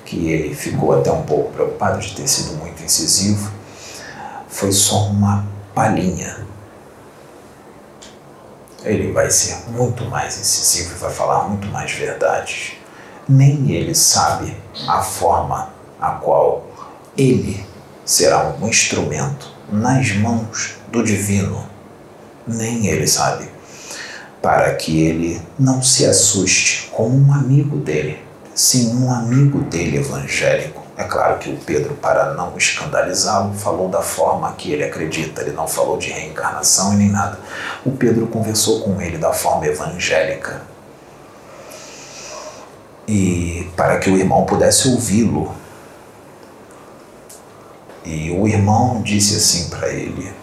que 0.06 0.30
ele 0.30 0.54
ficou 0.54 1.00
até 1.00 1.12
um 1.12 1.24
pouco 1.24 1.52
preocupado 1.52 2.00
de 2.00 2.16
ter 2.16 2.28
sido 2.28 2.54
muito 2.58 2.84
incisivo, 2.84 3.52
foi 4.48 4.72
só 4.72 5.08
uma 5.08 5.48
palhinha. 5.74 6.46
Ele 8.88 9.12
vai 9.12 9.30
ser 9.30 9.70
muito 9.70 10.06
mais 10.06 10.40
incisivo 10.40 10.96
e 10.96 11.00
vai 11.00 11.12
falar 11.12 11.44
muito 11.48 11.68
mais 11.68 11.92
verdades. 11.92 12.74
Nem 13.28 13.72
ele 13.72 13.94
sabe 13.94 14.56
a 14.88 15.02
forma 15.02 15.74
a 16.00 16.12
qual 16.12 16.66
ele 17.18 17.66
será 18.06 18.56
um 18.62 18.68
instrumento 18.68 19.52
nas 19.70 20.14
mãos 20.14 20.78
do 20.90 21.04
divino. 21.04 21.68
Nem 22.48 22.88
ele 22.88 23.06
sabe. 23.06 23.50
Para 24.42 24.74
que 24.76 25.02
ele 25.02 25.42
não 25.60 25.82
se 25.82 26.06
assuste 26.06 26.90
com 26.94 27.10
um 27.10 27.34
amigo 27.34 27.78
dele, 27.78 28.24
sim 28.56 28.96
um 28.96 29.12
amigo 29.12 29.60
dele 29.64 29.98
evangélico. 29.98 30.77
É 30.98 31.04
claro 31.04 31.38
que 31.38 31.52
o 31.52 31.58
Pedro, 31.58 31.94
para 31.94 32.34
não 32.34 32.58
escandalizá-lo, 32.58 33.54
falou 33.54 33.88
da 33.88 34.02
forma 34.02 34.52
que 34.54 34.72
ele 34.72 34.84
acredita, 34.84 35.42
ele 35.42 35.52
não 35.52 35.68
falou 35.68 35.96
de 35.96 36.10
reencarnação 36.10 36.92
e 36.94 36.98
nem 36.98 37.10
nada. 37.12 37.38
O 37.86 37.92
Pedro 37.92 38.26
conversou 38.26 38.82
com 38.82 39.00
ele 39.00 39.20
da 39.20 39.32
forma 39.32 39.68
evangélica. 39.68 40.64
E 43.08 43.70
para 43.76 44.00
que 44.00 44.10
o 44.10 44.18
irmão 44.18 44.44
pudesse 44.46 44.88
ouvi-lo, 44.88 45.54
e 48.04 48.32
o 48.32 48.48
irmão 48.48 49.02
disse 49.04 49.36
assim 49.36 49.70
para 49.70 49.90
ele, 49.90 50.34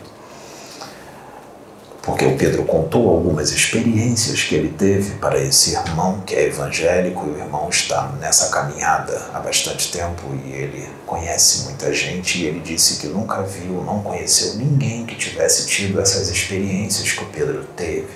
porque 2.14 2.26
o 2.26 2.36
Pedro 2.36 2.62
contou 2.62 3.10
algumas 3.10 3.50
experiências 3.50 4.44
que 4.44 4.54
ele 4.54 4.68
teve 4.68 5.16
para 5.16 5.36
esse 5.36 5.72
irmão 5.72 6.22
que 6.24 6.32
é 6.32 6.46
evangélico, 6.46 7.26
e 7.26 7.30
o 7.30 7.38
irmão 7.38 7.68
está 7.68 8.12
nessa 8.20 8.50
caminhada 8.50 9.20
há 9.34 9.40
bastante 9.40 9.90
tempo 9.90 10.22
e 10.46 10.52
ele 10.52 10.88
conhece 11.04 11.64
muita 11.64 11.92
gente, 11.92 12.38
e 12.38 12.46
ele 12.46 12.60
disse 12.60 13.00
que 13.00 13.08
nunca 13.08 13.42
viu, 13.42 13.82
não 13.82 14.00
conheceu 14.00 14.54
ninguém 14.54 15.04
que 15.04 15.16
tivesse 15.16 15.66
tido 15.66 16.00
essas 16.00 16.28
experiências 16.28 17.10
que 17.10 17.24
o 17.24 17.26
Pedro 17.26 17.64
teve. 17.76 18.06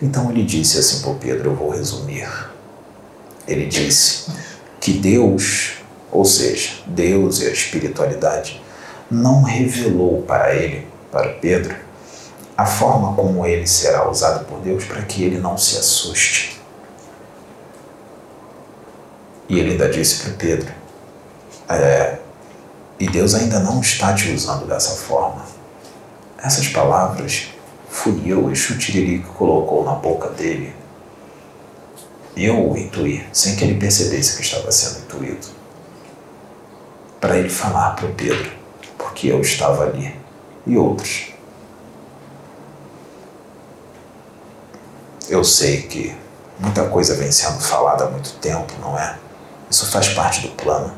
Então 0.00 0.30
ele 0.30 0.44
disse 0.44 0.78
assim 0.78 1.00
para 1.00 1.10
o 1.10 1.16
Pedro: 1.16 1.50
Eu 1.50 1.56
vou 1.56 1.70
resumir. 1.70 2.28
Ele 3.48 3.66
disse 3.66 4.30
que 4.78 4.92
Deus, 4.92 5.78
ou 6.12 6.24
seja, 6.24 6.70
Deus 6.86 7.40
e 7.40 7.46
a 7.48 7.50
espiritualidade, 7.50 8.62
não 9.10 9.42
revelou 9.42 10.22
para 10.22 10.54
ele, 10.54 10.86
para 11.10 11.30
Pedro, 11.30 11.83
a 12.56 12.66
forma 12.66 13.14
como 13.14 13.44
ele 13.46 13.66
será 13.66 14.08
usado 14.08 14.44
por 14.44 14.60
Deus 14.60 14.84
para 14.84 15.02
que 15.02 15.22
ele 15.22 15.38
não 15.38 15.58
se 15.58 15.76
assuste. 15.76 16.60
E 19.48 19.58
ele 19.58 19.72
ainda 19.72 19.88
disse 19.88 20.22
para 20.22 20.32
Pedro: 20.34 20.72
é, 21.68 22.18
E 22.98 23.08
Deus 23.08 23.34
ainda 23.34 23.60
não 23.60 23.80
está 23.80 24.14
te 24.14 24.30
usando 24.30 24.66
dessa 24.66 24.94
forma. 24.94 25.44
Essas 26.38 26.68
palavras 26.68 27.48
fui 27.88 28.22
eu, 28.26 28.50
Exu 28.50 28.78
Tiriri, 28.78 29.20
que 29.20 29.28
colocou 29.28 29.84
na 29.84 29.94
boca 29.94 30.28
dele. 30.30 30.74
Eu 32.36 32.70
o 32.70 32.76
intuí, 32.76 33.24
sem 33.32 33.54
que 33.56 33.64
ele 33.64 33.78
percebesse 33.78 34.36
que 34.36 34.42
estava 34.42 34.70
sendo 34.72 35.04
intuído. 35.04 35.46
Para 37.20 37.38
ele 37.38 37.48
falar 37.48 37.94
para 37.94 38.08
Pedro 38.08 38.64
porque 39.14 39.28
eu 39.28 39.40
estava 39.40 39.84
ali, 39.84 40.14
e 40.66 40.76
outros. 40.76 41.33
Eu 45.28 45.42
sei 45.42 45.82
que 45.82 46.14
muita 46.58 46.84
coisa 46.84 47.14
vem 47.14 47.32
sendo 47.32 47.60
falada 47.60 48.04
há 48.04 48.10
muito 48.10 48.34
tempo, 48.34 48.72
não 48.80 48.98
é? 48.98 49.16
Isso 49.70 49.86
faz 49.86 50.08
parte 50.10 50.42
do 50.42 50.48
plano. 50.48 50.92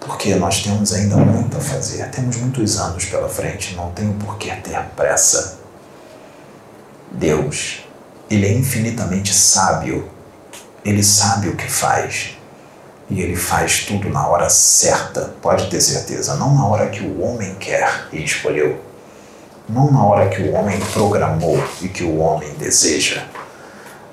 Porque 0.00 0.34
nós 0.34 0.62
temos 0.62 0.92
ainda 0.92 1.16
muito 1.16 1.56
a 1.56 1.60
fazer, 1.60 2.08
temos 2.10 2.36
muitos 2.36 2.78
anos 2.78 3.04
pela 3.06 3.28
frente, 3.28 3.74
não 3.74 3.90
tenho 3.92 4.14
por 4.14 4.36
que 4.38 4.54
ter 4.56 4.80
pressa. 4.96 5.58
Deus, 7.10 7.84
Ele 8.30 8.46
é 8.46 8.52
infinitamente 8.52 9.34
sábio, 9.34 10.08
Ele 10.84 11.02
sabe 11.02 11.48
o 11.48 11.56
que 11.56 11.70
faz 11.70 12.36
e 13.08 13.20
ele 13.20 13.36
faz 13.36 13.84
tudo 13.84 14.08
na 14.08 14.26
hora 14.26 14.48
certa, 14.50 15.32
pode 15.40 15.70
ter 15.70 15.80
certeza, 15.80 16.34
não 16.36 16.54
na 16.54 16.66
hora 16.66 16.88
que 16.88 17.02
o 17.02 17.22
homem 17.22 17.54
quer 17.54 18.08
e 18.12 18.22
escolheu, 18.22 18.80
não 19.68 19.90
na 19.90 20.04
hora 20.04 20.28
que 20.28 20.42
o 20.42 20.52
homem 20.52 20.78
programou 20.92 21.62
e 21.82 21.88
que 21.88 22.04
o 22.04 22.18
homem 22.18 22.52
deseja, 22.54 23.26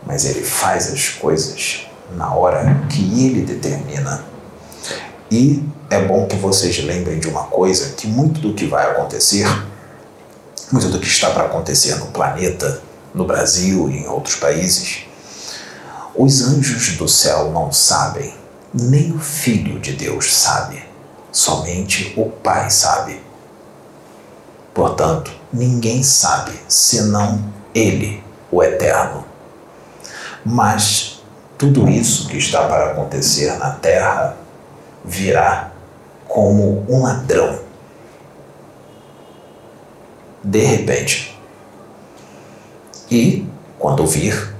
mas 0.05 0.25
ele 0.25 0.43
faz 0.43 0.91
as 0.91 1.09
coisas 1.09 1.87
na 2.15 2.33
hora 2.33 2.85
que 2.89 3.25
ele 3.25 3.41
determina. 3.41 4.23
E 5.29 5.63
é 5.89 6.01
bom 6.01 6.27
que 6.27 6.35
vocês 6.35 6.83
lembrem 6.83 7.19
de 7.19 7.27
uma 7.27 7.43
coisa: 7.43 7.93
que 7.93 8.07
muito 8.07 8.39
do 8.39 8.53
que 8.53 8.65
vai 8.65 8.91
acontecer, 8.91 9.47
muito 10.71 10.89
do 10.89 10.99
que 10.99 11.07
está 11.07 11.29
para 11.29 11.45
acontecer 11.45 11.95
no 11.95 12.07
planeta, 12.07 12.81
no 13.13 13.25
Brasil 13.25 13.89
e 13.89 13.97
em 13.97 14.07
outros 14.07 14.35
países, 14.35 15.05
os 16.15 16.41
anjos 16.41 16.97
do 16.97 17.07
céu 17.07 17.51
não 17.51 17.71
sabem 17.71 18.33
nem 18.73 19.11
o 19.11 19.19
Filho 19.19 19.79
de 19.79 19.93
Deus 19.93 20.33
sabe, 20.33 20.83
somente 21.31 22.13
o 22.17 22.29
Pai 22.29 22.71
sabe. 22.71 23.21
Portanto, 24.73 25.31
ninguém 25.53 26.01
sabe 26.03 26.51
senão 26.67 27.39
Ele, 27.73 28.23
o 28.51 28.63
Eterno. 28.63 29.25
Mas 30.43 31.23
tudo 31.57 31.87
isso 31.87 32.27
que 32.27 32.37
está 32.37 32.67
para 32.67 32.91
acontecer 32.91 33.57
na 33.57 33.71
terra 33.71 34.35
virá 35.05 35.71
como 36.27 36.85
um 36.89 37.03
ladrão. 37.03 37.59
De 40.43 40.59
repente. 40.59 41.39
E, 43.09 43.47
quando 43.77 44.07
vir, 44.07 44.55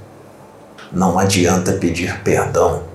não 0.92 1.18
adianta 1.18 1.72
pedir 1.72 2.22
perdão 2.22 2.94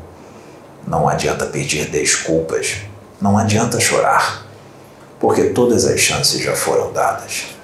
não 0.89 1.07
adianta 1.07 1.45
pedir 1.45 1.88
desculpas, 1.89 2.77
não 3.21 3.38
adianta 3.38 3.79
chorar, 3.79 4.43
porque 5.19 5.49
todas 5.49 5.85
as 5.85 5.99
chances 5.99 6.41
já 6.41 6.55
foram 6.55 6.91
dadas. 6.91 7.59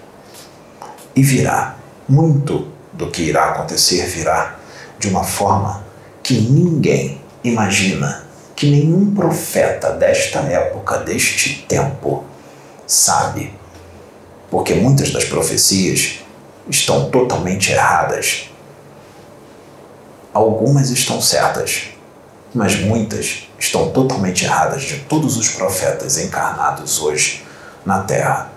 E 1.15 1.23
virá, 1.23 1.75
muito 2.07 2.67
do 2.93 3.07
que 3.07 3.23
irá 3.23 3.49
acontecer 3.51 4.05
virá 4.07 4.55
de 4.99 5.07
uma 5.07 5.23
forma 5.23 5.83
que 6.21 6.41
ninguém 6.41 7.21
imagina, 7.43 8.25
que 8.55 8.69
nenhum 8.69 9.13
profeta 9.13 9.91
desta 9.91 10.39
época, 10.39 10.97
deste 10.99 11.65
tempo, 11.67 12.23
sabe. 12.87 13.53
Porque 14.49 14.73
muitas 14.73 15.11
das 15.11 15.25
profecias 15.25 16.19
estão 16.69 17.09
totalmente 17.09 17.71
erradas. 17.71 18.49
Algumas 20.33 20.89
estão 20.89 21.21
certas, 21.21 21.89
mas 22.53 22.75
muitas 22.75 23.49
estão 23.59 23.91
totalmente 23.91 24.45
erradas 24.45 24.83
de 24.83 24.99
todos 25.01 25.37
os 25.37 25.49
profetas 25.49 26.17
encarnados 26.17 26.99
hoje 27.01 27.43
na 27.85 28.01
Terra. 28.03 28.54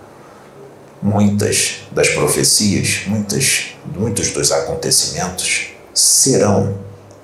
Muitas 1.01 1.81
das 1.91 2.09
profecias, 2.09 3.03
muitas, 3.07 3.67
muitos 3.95 4.31
dos 4.31 4.51
acontecimentos 4.51 5.67
serão 5.93 6.77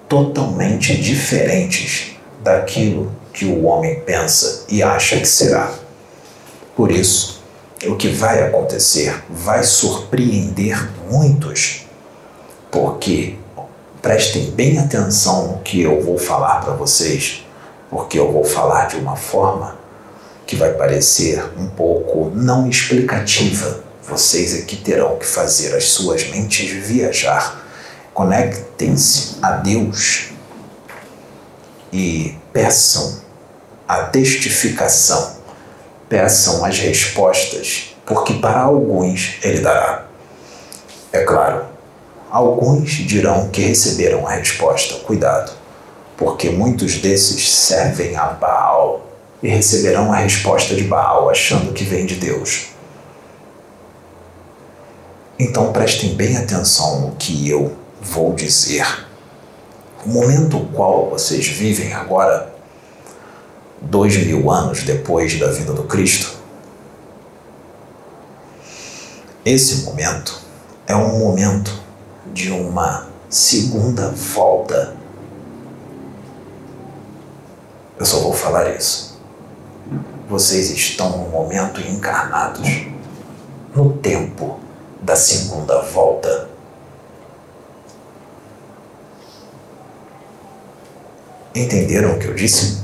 totalmente 0.08 0.96
diferentes 0.96 2.16
daquilo 2.42 3.12
que 3.34 3.46
o 3.46 3.66
homem 3.66 4.00
pensa 4.02 4.66
e 4.70 4.82
acha 4.82 5.20
que 5.20 5.28
será. 5.28 5.74
Por 6.76 6.92
isso, 6.92 7.44
o 7.86 7.96
que 7.96 8.10
vai 8.10 8.44
acontecer 8.44 9.24
vai 9.30 9.64
surpreender 9.64 10.90
muitos, 11.10 11.86
porque 12.72 13.38
Prestem 14.06 14.52
bem 14.52 14.78
atenção 14.78 15.48
no 15.48 15.58
que 15.64 15.82
eu 15.82 16.00
vou 16.00 16.16
falar 16.16 16.64
para 16.64 16.76
vocês, 16.76 17.44
porque 17.90 18.20
eu 18.20 18.32
vou 18.32 18.44
falar 18.44 18.86
de 18.86 18.98
uma 18.98 19.16
forma 19.16 19.80
que 20.46 20.56
vai 20.56 20.74
parecer 20.74 21.44
um 21.58 21.68
pouco 21.68 22.32
não 22.36 22.70
explicativa. 22.70 23.84
Vocês 24.04 24.64
que 24.66 24.76
terão 24.78 25.18
que 25.18 25.26
fazer 25.26 25.76
as 25.76 25.86
suas 25.86 26.28
mentes 26.30 26.70
viajar. 26.70 27.66
Conectem-se 28.14 29.38
a 29.42 29.52
Deus 29.52 30.30
e 31.92 32.38
peçam 32.54 33.22
a 33.88 34.04
testificação, 34.04 35.38
peçam 36.08 36.64
as 36.64 36.80
respostas, 36.80 37.96
porque 38.06 38.36
para 38.36 38.62
alguns 38.62 39.38
Ele 39.44 39.60
dará. 39.60 40.06
É 41.12 41.24
claro, 41.24 41.66
Alguns 42.36 42.92
dirão 42.92 43.48
que 43.48 43.62
receberam 43.62 44.28
a 44.28 44.32
resposta, 44.32 44.96
cuidado, 45.06 45.54
porque 46.18 46.50
muitos 46.50 46.98
desses 46.98 47.50
servem 47.50 48.18
a 48.18 48.26
Baal 48.26 49.06
e 49.46 49.48
receberão 49.48 50.12
a 50.12 50.16
resposta 50.16 50.74
de 50.74 50.86
Baal 50.86 51.30
achando 51.30 51.72
que 51.72 51.84
vem 51.84 52.08
de 52.08 52.16
Deus. 52.16 52.70
Então 55.38 55.72
prestem 55.72 56.16
bem 56.16 56.36
atenção 56.36 57.02
no 57.02 57.16
que 57.16 57.48
eu 57.48 57.78
vou 58.02 58.34
dizer. 58.34 59.06
O 60.04 60.10
momento 60.10 60.68
qual 60.74 61.12
vocês 61.12 61.46
vivem 61.48 61.94
agora, 61.94 62.56
dois 63.80 64.18
mil 64.18 64.50
anos 64.50 64.82
depois 64.82 65.38
da 65.38 65.52
vinda 65.52 65.74
do 65.74 65.84
Cristo, 65.84 66.40
esse 69.46 69.84
momento 69.84 70.42
é 70.88 70.96
um 70.96 71.20
momento 71.20 71.72
de 72.34 72.50
uma 72.50 73.10
segunda 73.30 74.10
volta. 74.10 74.96
Eu 78.00 78.06
só 78.08 78.22
vou 78.22 78.34
falar 78.34 78.76
isso. 78.76 79.15
Vocês 80.28 80.72
estão 80.72 81.18
no 81.18 81.30
momento 81.30 81.80
encarnados, 81.82 82.68
no 83.76 83.94
tempo 83.98 84.60
da 85.00 85.16
segunda 85.16 85.82
volta. 85.82 86.50
Entenderam 91.54 92.16
o 92.16 92.20
que 92.20 92.26
eu 92.26 92.34
disse? 92.34 92.84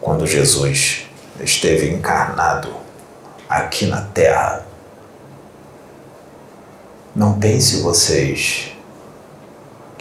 Quando 0.00 0.24
Jesus 0.24 1.06
esteve 1.40 1.90
encarnado 1.90 2.72
aqui 3.48 3.86
na 3.86 4.02
Terra, 4.02 4.64
não 7.14 7.40
pense 7.40 7.82
vocês 7.82 8.75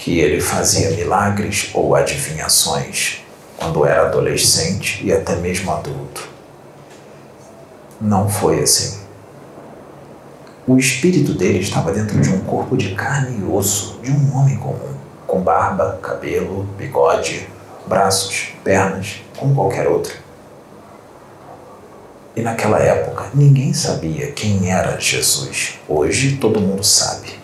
que 0.06 0.20
ele 0.20 0.40
fazia 0.40 0.92
milagres 0.92 1.72
ou 1.74 1.96
adivinhações 1.96 3.24
quando 3.58 3.84
era 3.88 4.06
adolescente 4.06 5.04
e 5.04 5.12
até 5.12 5.36
mesmo 5.38 5.72
adulto. 5.72 6.30
Não 8.00 8.30
foi 8.30 8.62
assim. 8.62 9.00
O 10.68 10.78
espírito 10.78 11.34
dele 11.34 11.58
estava 11.58 11.92
dentro 11.92 12.22
de 12.22 12.30
um 12.30 12.42
corpo 12.42 12.78
de 12.78 12.94
carne 12.94 13.40
e 13.40 13.52
osso, 13.52 14.00
de 14.04 14.12
um 14.12 14.38
homem 14.38 14.58
comum, 14.58 14.94
com 15.26 15.42
barba, 15.42 15.98
cabelo, 16.04 16.66
bigode, 16.78 17.50
braços, 17.88 18.50
pernas, 18.64 19.24
como 19.36 19.56
qualquer 19.56 19.88
outro. 19.88 20.14
E 22.36 22.42
naquela 22.44 22.78
época 22.78 23.32
ninguém 23.34 23.74
sabia 23.74 24.32
quem 24.34 24.72
era 24.72 25.00
Jesus. 25.00 25.80
Hoje 25.90 26.38
todo 26.38 26.62
mundo 26.62 26.84
sabe, 26.84 27.44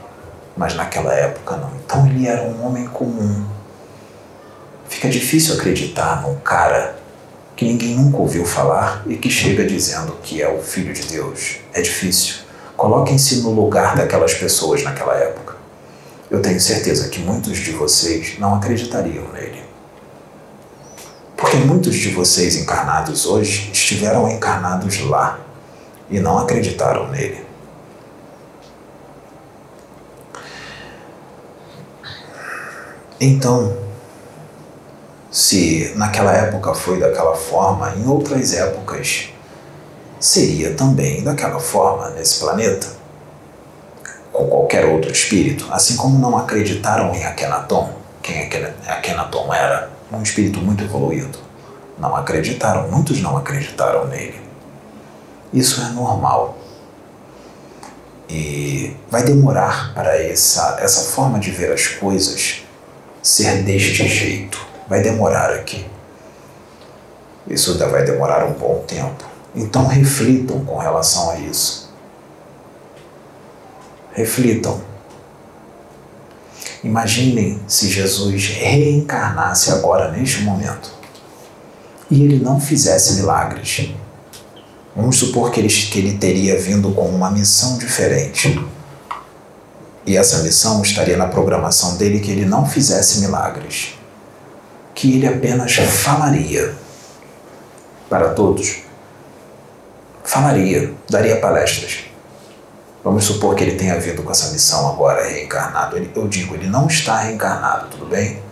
mas 0.62 0.76
naquela 0.76 1.12
época 1.12 1.58
não. 1.58 1.72
Então 1.84 2.06
ele 2.06 2.28
era 2.28 2.44
um 2.44 2.64
homem 2.64 2.86
comum. 2.86 3.44
Fica 4.88 5.10
difícil 5.10 5.56
acreditar 5.56 6.22
num 6.22 6.36
cara 6.36 6.96
que 7.56 7.66
ninguém 7.66 7.96
nunca 7.96 8.18
ouviu 8.18 8.46
falar 8.46 9.02
e 9.08 9.16
que 9.16 9.28
chega 9.28 9.66
dizendo 9.66 10.20
que 10.22 10.40
é 10.40 10.48
o 10.48 10.62
Filho 10.62 10.94
de 10.94 11.02
Deus. 11.08 11.58
É 11.74 11.82
difícil. 11.82 12.36
Coloquem-se 12.78 13.38
no 13.38 13.50
lugar 13.50 13.96
daquelas 13.96 14.36
pessoas 14.36 14.84
naquela 14.84 15.16
época. 15.16 15.56
Eu 16.30 16.44
tenho 16.44 16.62
certeza 16.62 17.10
que 17.10 17.20
muitos 17.20 17.58
de 17.58 17.72
vocês 17.72 18.38
não 18.38 18.54
acreditariam 18.54 19.28
nele. 19.34 19.64
Porque 21.36 21.58
muitos 21.58 21.96
de 21.96 22.10
vocês 22.12 22.56
encarnados 22.56 23.26
hoje 23.26 23.72
estiveram 23.74 24.30
encarnados 24.30 25.00
lá 25.10 25.40
e 26.08 26.20
não 26.20 26.38
acreditaram 26.38 27.08
nele. 27.10 27.50
Então, 33.24 33.78
se 35.30 35.94
naquela 35.96 36.34
época 36.34 36.74
foi 36.74 37.00
daquela 37.00 37.36
forma, 37.36 37.94
em 37.96 38.08
outras 38.08 38.52
épocas 38.52 39.30
seria 40.20 40.74
também 40.74 41.24
daquela 41.24 41.60
forma 41.60 42.10
nesse 42.10 42.40
planeta, 42.40 42.88
com 44.34 44.48
qualquer 44.48 44.86
outro 44.86 45.12
espírito, 45.12 45.68
assim 45.70 45.98
como 45.98 46.18
não 46.18 46.36
acreditaram 46.36 47.14
em 47.14 47.24
Akhenaton. 47.24 47.92
Quem 48.24 48.50
Akhenaton 48.88 49.54
era? 49.54 49.92
Um 50.12 50.24
espírito 50.24 50.60
muito 50.60 50.84
evoluído. 50.84 51.38
Não 52.00 52.16
acreditaram, 52.16 52.90
muitos 52.90 53.22
não 53.22 53.38
acreditaram 53.38 54.08
nele. 54.08 54.42
Isso 55.54 55.80
é 55.80 55.90
normal. 55.90 56.58
E 58.28 58.98
vai 59.12 59.24
demorar 59.24 59.94
para 59.94 60.18
essa, 60.20 60.80
essa 60.82 61.12
forma 61.12 61.38
de 61.38 61.52
ver 61.52 61.72
as 61.72 61.86
coisas 61.88 62.61
ser 63.22 63.64
deste 63.64 64.08
jeito 64.08 64.60
vai 64.88 65.02
demorar 65.02 65.52
aqui. 65.52 65.86
Isso 67.48 67.72
ainda 67.72 67.88
vai 67.88 68.04
demorar 68.04 68.46
um 68.46 68.54
bom 68.54 68.84
tempo. 68.88 69.26
Então 69.56 69.86
reflitam 69.86 70.64
com 70.66 70.78
relação 70.78 71.32
a 71.32 71.38
isso. 71.38 71.92
Reflitam. 74.14 74.82
Imaginem 76.84 77.60
se 77.68 77.90
Jesus 77.90 78.48
reencarnasse 78.48 79.72
agora, 79.72 80.12
neste 80.12 80.42
momento, 80.42 80.92
e 82.10 82.24
ele 82.24 82.44
não 82.44 82.60
fizesse 82.60 83.14
milagres. 83.14 83.92
Vamos 84.96 85.18
supor 85.18 85.52
que 85.52 85.60
ele, 85.60 85.70
que 85.70 86.00
ele 86.00 86.18
teria 86.18 86.60
vindo 86.60 86.92
com 86.92 87.08
uma 87.08 87.30
missão 87.30 87.78
diferente. 87.78 88.60
E 90.06 90.18
essa 90.18 90.40
missão 90.40 90.82
estaria 90.82 91.18
na 91.18 91.28
programação 91.28 91.98
dele 91.98 92.20
que 92.20 92.32
ele 92.32 92.46
não 92.46 92.66
fizesse 92.66 93.20
milagres 93.20 93.94
que 94.94 95.16
ele 95.16 95.28
apenas 95.28 95.76
falaria 95.76 96.76
para 98.10 98.30
todos. 98.36 98.84
Falaria, 100.24 100.94
daria 101.10 101.40
palestras. 101.40 102.06
Vamos 103.04 103.24
supor 103.24 103.56
que 103.56 103.64
ele 103.64 103.78
tenha 103.78 104.00
vindo 104.00 104.22
com 104.22 104.30
essa 104.30 104.52
missão 104.52 104.88
agora 104.88 105.28
reencarnado. 105.28 105.98
Ele, 105.98 106.12
eu 106.16 106.28
digo, 106.28 106.54
ele 106.54 106.68
não 106.68 106.86
está 106.86 107.18
reencarnado, 107.18 107.88
tudo 107.90 108.06
bem? 108.06 108.44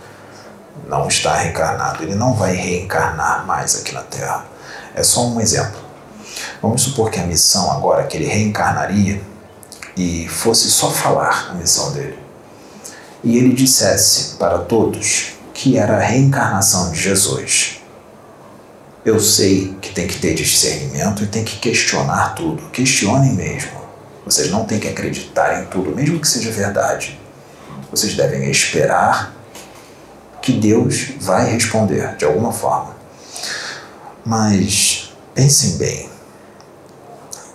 Não 0.87 1.07
está 1.07 1.35
reencarnado. 1.35 2.01
Ele 2.01 2.15
não 2.15 2.33
vai 2.33 2.55
reencarnar 2.55 3.45
mais 3.45 3.75
aqui 3.75 3.93
na 3.93 4.01
Terra. 4.01 4.45
É 4.95 5.03
só 5.03 5.27
um 5.27 5.39
exemplo. 5.39 5.79
Vamos 6.61 6.81
supor 6.81 7.11
que 7.11 7.19
a 7.19 7.23
missão 7.23 7.71
agora 7.71 8.05
que 8.05 8.17
ele 8.17 8.25
reencarnaria 8.25 9.21
e 9.99 10.29
fosse 10.29 10.71
só 10.71 10.89
falar 10.89 11.49
a 11.51 11.53
missão 11.55 11.91
dele. 11.91 12.17
E 13.21 13.37
ele 13.37 13.53
dissesse 13.53 14.37
para 14.37 14.59
todos 14.59 15.33
que 15.53 15.77
era 15.77 15.97
a 15.97 15.99
reencarnação 15.99 16.89
de 16.89 17.01
Jesus. 17.01 17.81
Eu 19.03 19.19
sei 19.19 19.75
que 19.81 19.91
tem 19.91 20.07
que 20.07 20.17
ter 20.17 20.35
discernimento 20.35 21.21
e 21.21 21.27
tem 21.27 21.43
que 21.43 21.57
questionar 21.57 22.33
tudo. 22.33 22.69
Questionem 22.69 23.33
mesmo. 23.33 23.71
Vocês 24.23 24.49
não 24.49 24.63
têm 24.63 24.79
que 24.79 24.87
acreditar 24.87 25.61
em 25.61 25.65
tudo, 25.65 25.93
mesmo 25.93 26.17
que 26.17 26.27
seja 26.27 26.49
verdade. 26.49 27.19
Vocês 27.91 28.13
devem 28.15 28.49
esperar 28.49 29.35
que 30.41 30.53
Deus 30.53 31.09
vai 31.19 31.51
responder 31.51 32.15
de 32.15 32.23
alguma 32.23 32.53
forma. 32.53 32.95
Mas 34.25 35.13
pensem 35.35 35.77
bem. 35.77 36.08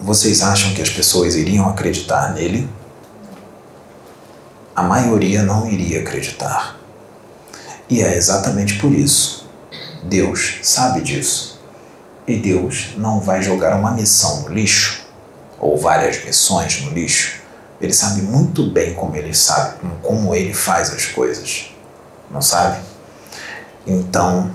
Vocês 0.05 0.43
acham 0.43 0.75
que 0.75 0.83
as 0.83 0.91
pessoas 0.91 1.35
iriam 1.35 1.67
acreditar 1.67 2.35
nele? 2.35 2.69
A 4.77 4.83
maioria 4.83 5.43
não 5.43 5.67
iria 5.67 6.01
acreditar. 6.01 6.79
E 7.89 8.03
é 8.03 8.15
exatamente 8.15 8.75
por 8.75 8.93
isso. 8.93 9.49
Deus 10.03 10.59
sabe 10.63 11.01
disso. 11.01 11.59
E 12.29 12.37
Deus 12.37 12.91
não 12.99 13.19
vai 13.19 13.43
jogar 13.43 13.79
uma 13.79 13.93
missão 13.93 14.43
no 14.43 14.51
lixo, 14.51 15.07
ou 15.59 15.79
várias 15.79 16.23
missões 16.23 16.83
no 16.83 16.91
lixo. 16.91 17.41
Ele 17.81 17.95
sabe 17.95 18.21
muito 18.21 18.71
bem 18.71 18.93
como 18.93 19.17
ele 19.17 19.33
sabe, 19.33 19.77
como 20.03 20.35
ele 20.35 20.53
faz 20.53 20.93
as 20.93 21.07
coisas. 21.07 21.71
Não 22.31 22.43
sabe? 22.43 22.79
Então, 23.87 24.51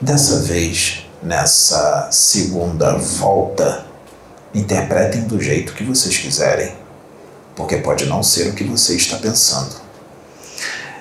dessa 0.00 0.40
vez, 0.40 1.06
nessa 1.22 2.08
segunda 2.10 2.98
volta, 2.98 3.86
interpretem 4.54 5.22
do 5.22 5.40
jeito 5.40 5.74
que 5.74 5.84
vocês 5.84 6.16
quiserem, 6.16 6.72
porque 7.54 7.76
pode 7.76 8.06
não 8.06 8.22
ser 8.22 8.48
o 8.48 8.54
que 8.54 8.64
você 8.64 8.96
está 8.96 9.16
pensando. 9.16 9.76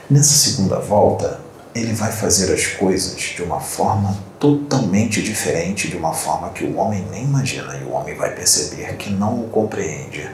Nessa 0.10 0.34
segunda 0.34 0.80
volta, 0.80 1.40
ele 1.76 1.94
vai 1.94 2.12
fazer 2.12 2.54
as 2.54 2.66
coisas 2.66 3.20
de 3.20 3.44
uma 3.44 3.60
forma 3.60 4.18
totalmente 4.40 5.22
diferente, 5.22 5.90
de 5.90 5.98
uma 5.98 6.14
forma 6.14 6.50
que 6.50 6.64
o 6.64 6.78
homem 6.78 7.06
nem 7.12 7.24
imagina, 7.24 7.76
e 7.78 7.84
o 7.84 7.92
homem 7.92 8.16
vai 8.16 8.34
perceber 8.34 8.96
que 8.98 9.10
não 9.10 9.42
o 9.42 9.50
compreende, 9.50 10.30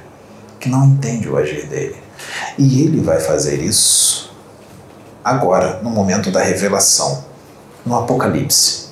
que 0.60 0.70
não 0.70 0.86
entende 0.86 1.28
o 1.28 1.38
agir 1.38 1.68
dele. 1.68 1.98
E 2.58 2.84
ele 2.84 3.02
vai 3.02 3.20
fazer 3.20 3.62
isso 3.62 4.34
agora, 5.24 5.82
no 5.82 5.90
momento 5.90 6.32
da 6.32 6.42
revelação, 6.42 7.26
no 7.86 7.98
Apocalipse. 7.98 8.83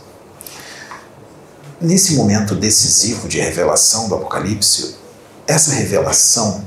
Nesse 1.81 2.13
momento 2.13 2.53
decisivo 2.53 3.27
de 3.27 3.39
revelação 3.39 4.07
do 4.07 4.13
Apocalipse, 4.13 4.97
essa 5.47 5.73
revelação 5.73 6.63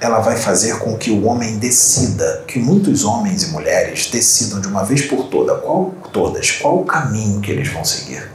ela 0.00 0.18
vai 0.18 0.36
fazer 0.36 0.80
com 0.80 0.98
que 0.98 1.08
o 1.08 1.24
homem 1.24 1.56
decida, 1.56 2.42
que 2.48 2.58
muitos 2.58 3.04
homens 3.04 3.44
e 3.44 3.46
mulheres 3.50 4.10
decidam 4.10 4.60
de 4.60 4.66
uma 4.66 4.84
vez 4.84 5.02
por 5.02 5.28
toda, 5.28 5.54
qual, 5.54 5.94
todas, 6.12 6.50
qual 6.50 6.80
o 6.80 6.84
caminho 6.84 7.40
que 7.40 7.52
eles 7.52 7.72
vão 7.72 7.84
seguir. 7.84 8.28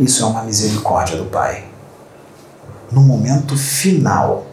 Isso 0.00 0.24
é 0.24 0.26
uma 0.26 0.42
misericórdia 0.42 1.16
do 1.16 1.26
Pai. 1.26 1.64
No 2.90 3.00
momento 3.00 3.56
final, 3.56 4.48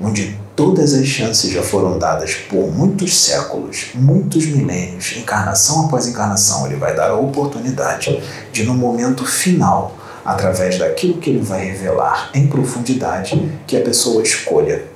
onde 0.00 0.36
todas 0.56 0.94
as 0.94 1.06
chances 1.06 1.52
já 1.52 1.62
foram 1.62 1.98
dadas 1.98 2.34
por 2.34 2.72
muitos 2.72 3.14
séculos, 3.14 3.88
muitos 3.94 4.46
milênios, 4.46 5.14
encarnação 5.18 5.84
após 5.84 6.06
encarnação, 6.06 6.66
ele 6.66 6.76
vai 6.76 6.96
dar 6.96 7.10
a 7.10 7.16
oportunidade 7.16 8.22
de, 8.50 8.64
no 8.64 8.72
momento 8.72 9.26
final, 9.26 9.94
através 10.24 10.78
daquilo 10.78 11.18
que 11.18 11.28
ele 11.28 11.40
vai 11.40 11.66
revelar 11.66 12.30
em 12.32 12.46
profundidade, 12.48 13.52
que 13.66 13.76
a 13.76 13.82
pessoa 13.82 14.22
escolha 14.22 14.88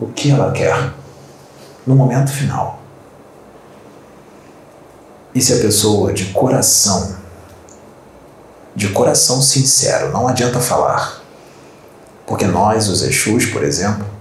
o 0.00 0.06
que 0.06 0.30
ela 0.30 0.50
quer 0.50 0.94
no 1.86 1.94
momento 1.94 2.32
final. 2.32 2.80
E 5.34 5.40
se 5.40 5.52
a 5.52 5.58
pessoa 5.58 6.12
de 6.14 6.26
coração, 6.26 7.16
de 8.74 8.88
coração 8.88 9.42
sincero, 9.42 10.10
não 10.10 10.26
adianta 10.26 10.60
falar, 10.60 11.22
porque 12.26 12.46
nós, 12.46 12.88
os 12.88 13.02
Exus, 13.02 13.46
por 13.46 13.62
exemplo, 13.62 14.11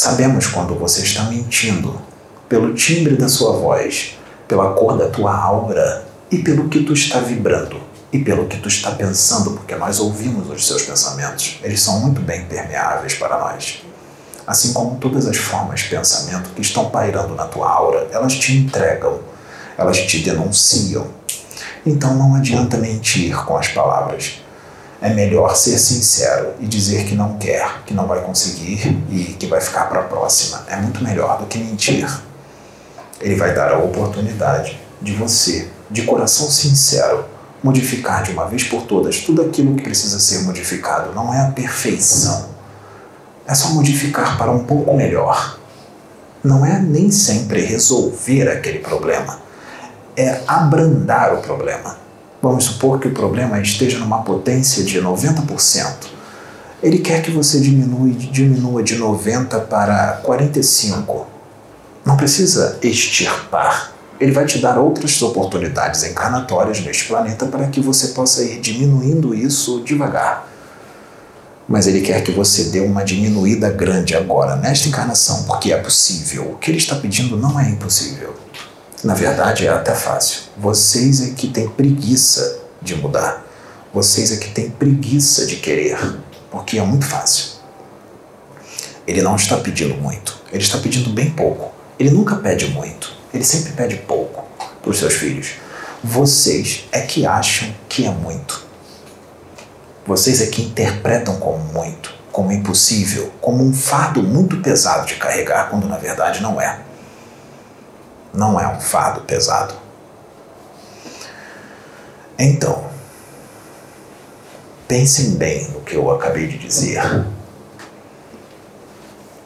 sabemos 0.00 0.46
quando 0.46 0.74
você 0.74 1.02
está 1.02 1.24
mentindo 1.24 2.00
pelo 2.48 2.74
timbre 2.74 3.16
da 3.16 3.28
sua 3.28 3.52
voz, 3.52 4.18
pela 4.48 4.72
cor 4.72 4.96
da 4.96 5.08
tua 5.08 5.36
aura 5.36 6.06
e 6.30 6.38
pelo 6.38 6.68
que 6.68 6.82
tu 6.82 6.92
está 6.92 7.20
vibrando 7.20 7.76
e 8.12 8.18
pelo 8.18 8.46
que 8.46 8.58
tu 8.58 8.68
está 8.68 8.90
pensando, 8.90 9.52
porque 9.52 9.76
nós 9.76 10.00
ouvimos 10.00 10.48
os 10.50 10.66
seus 10.66 10.82
pensamentos. 10.82 11.58
Eles 11.62 11.80
são 11.80 12.00
muito 12.00 12.20
bem 12.20 12.44
permeáveis 12.46 13.14
para 13.14 13.38
nós 13.38 13.82
assim 14.50 14.72
como 14.72 14.96
todas 14.96 15.28
as 15.28 15.36
formas 15.36 15.80
de 15.80 15.90
pensamento 15.90 16.50
que 16.50 16.60
estão 16.60 16.90
pairando 16.90 17.36
na 17.36 17.44
tua 17.44 17.70
aura, 17.70 18.08
elas 18.10 18.34
te 18.34 18.56
entregam, 18.56 19.20
elas 19.78 19.98
te 19.98 20.18
denunciam. 20.18 21.06
Então 21.86 22.16
não 22.16 22.34
adianta 22.34 22.76
mentir 22.76 23.32
com 23.44 23.56
as 23.56 23.68
palavras. 23.68 24.39
É 25.00 25.08
melhor 25.14 25.56
ser 25.56 25.78
sincero 25.78 26.54
e 26.60 26.66
dizer 26.66 27.06
que 27.06 27.14
não 27.14 27.38
quer, 27.38 27.82
que 27.86 27.94
não 27.94 28.06
vai 28.06 28.20
conseguir 28.20 29.02
e 29.10 29.34
que 29.38 29.46
vai 29.46 29.60
ficar 29.60 29.86
para 29.86 30.00
a 30.00 30.04
próxima. 30.04 30.64
É 30.68 30.76
muito 30.76 31.02
melhor 31.02 31.38
do 31.38 31.46
que 31.46 31.58
mentir. 31.58 32.06
Ele 33.20 33.34
vai 33.34 33.54
dar 33.54 33.72
a 33.72 33.78
oportunidade 33.78 34.78
de 35.00 35.12
você, 35.12 35.68
de 35.90 36.02
coração 36.02 36.50
sincero, 36.50 37.24
modificar 37.62 38.22
de 38.22 38.32
uma 38.32 38.46
vez 38.46 38.64
por 38.64 38.82
todas 38.82 39.20
tudo 39.20 39.42
aquilo 39.42 39.74
que 39.74 39.82
precisa 39.82 40.20
ser 40.20 40.40
modificado. 40.40 41.14
Não 41.14 41.32
é 41.32 41.40
a 41.40 41.50
perfeição 41.50 42.50
é 43.50 43.54
só 43.54 43.70
modificar 43.70 44.38
para 44.38 44.52
um 44.52 44.64
pouco 44.64 44.94
melhor. 44.94 45.58
Não 46.42 46.64
é 46.64 46.78
nem 46.78 47.10
sempre 47.10 47.62
resolver 47.62 48.48
aquele 48.48 48.78
problema, 48.78 49.40
é 50.16 50.40
abrandar 50.46 51.34
o 51.34 51.38
problema. 51.38 51.98
Vamos 52.42 52.64
supor 52.64 52.98
que 52.98 53.08
o 53.08 53.12
problema 53.12 53.60
esteja 53.60 53.98
numa 53.98 54.22
potência 54.22 54.82
de 54.82 55.00
90%. 55.00 56.06
Ele 56.82 56.98
quer 56.98 57.22
que 57.22 57.30
você 57.30 57.60
diminua, 57.60 58.08
diminua 58.10 58.82
de 58.82 58.96
90 58.96 59.60
para 59.60 60.20
45. 60.22 61.26
Não 62.04 62.16
precisa 62.16 62.78
extirpar. 62.82 63.92
Ele 64.18 64.32
vai 64.32 64.46
te 64.46 64.58
dar 64.58 64.78
outras 64.78 65.20
oportunidades 65.22 66.02
encarnatórias 66.04 66.80
neste 66.80 67.04
planeta 67.04 67.46
para 67.46 67.66
que 67.66 67.80
você 67.80 68.08
possa 68.08 68.42
ir 68.42 68.60
diminuindo 68.60 69.34
isso 69.34 69.82
devagar 69.84 70.50
mas 71.70 71.86
ele 71.86 72.00
quer 72.00 72.24
que 72.24 72.32
você 72.32 72.64
dê 72.64 72.80
uma 72.80 73.04
diminuída 73.04 73.70
grande 73.70 74.16
agora, 74.16 74.56
nesta 74.56 74.88
encarnação, 74.88 75.44
porque 75.44 75.72
é 75.72 75.76
possível. 75.76 76.50
O 76.50 76.56
que 76.56 76.68
ele 76.68 76.78
está 76.78 76.96
pedindo 76.96 77.36
não 77.36 77.60
é 77.60 77.70
impossível. 77.70 78.34
Na 79.02 79.14
verdade, 79.14 79.66
é 79.66 79.70
até 79.70 79.94
fácil. 79.94 80.42
Vocês 80.58 81.22
é 81.22 81.30
que 81.30 81.48
têm 81.48 81.66
preguiça 81.68 82.60
de 82.82 82.94
mudar. 82.94 83.46
Vocês 83.94 84.30
é 84.30 84.36
que 84.36 84.50
têm 84.50 84.68
preguiça 84.68 85.46
de 85.46 85.56
querer, 85.56 85.98
porque 86.50 86.78
é 86.78 86.82
muito 86.82 87.06
fácil. 87.06 87.52
Ele 89.06 89.22
não 89.22 89.36
está 89.36 89.56
pedindo 89.56 89.94
muito, 89.94 90.38
ele 90.52 90.62
está 90.62 90.76
pedindo 90.78 91.10
bem 91.10 91.30
pouco. 91.30 91.72
Ele 91.98 92.10
nunca 92.10 92.36
pede 92.36 92.66
muito, 92.66 93.12
ele 93.32 93.42
sempre 93.42 93.72
pede 93.72 93.96
pouco 93.96 94.44
para 94.82 94.90
os 94.90 94.98
seus 94.98 95.14
filhos. 95.14 95.52
Vocês 96.04 96.84
é 96.92 97.00
que 97.00 97.26
acham 97.26 97.74
que 97.88 98.06
é 98.06 98.10
muito. 98.10 98.64
Vocês 100.06 100.42
é 100.42 100.46
que 100.46 100.62
interpretam 100.62 101.38
como 101.38 101.58
muito, 101.72 102.12
como 102.30 102.52
impossível, 102.52 103.32
como 103.40 103.64
um 103.64 103.72
fardo 103.72 104.22
muito 104.22 104.58
pesado 104.58 105.06
de 105.06 105.14
carregar, 105.14 105.70
quando 105.70 105.88
na 105.88 105.96
verdade 105.96 106.42
não 106.42 106.60
é. 106.60 106.89
Não 108.32 108.60
é 108.60 108.66
um 108.68 108.80
fardo 108.80 109.22
pesado. 109.22 109.74
Então, 112.38 112.84
pensem 114.88 115.32
bem 115.32 115.68
no 115.68 115.80
que 115.80 115.94
eu 115.94 116.10
acabei 116.10 116.46
de 116.46 116.58
dizer. 116.58 117.26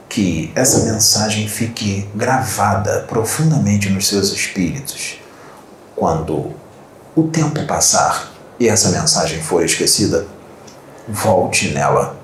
Que 0.08 0.52
essa 0.54 0.84
mensagem 0.84 1.48
fique 1.48 2.08
gravada 2.14 3.00
profundamente 3.08 3.90
nos 3.90 4.06
seus 4.06 4.30
espíritos 4.30 5.18
quando 5.96 6.54
o 7.16 7.24
tempo 7.24 7.66
passar 7.66 8.32
e 8.58 8.68
essa 8.68 8.90
mensagem 8.90 9.42
for 9.42 9.64
esquecida 9.64 10.26
volte 11.08 11.68
nela, 11.68 12.16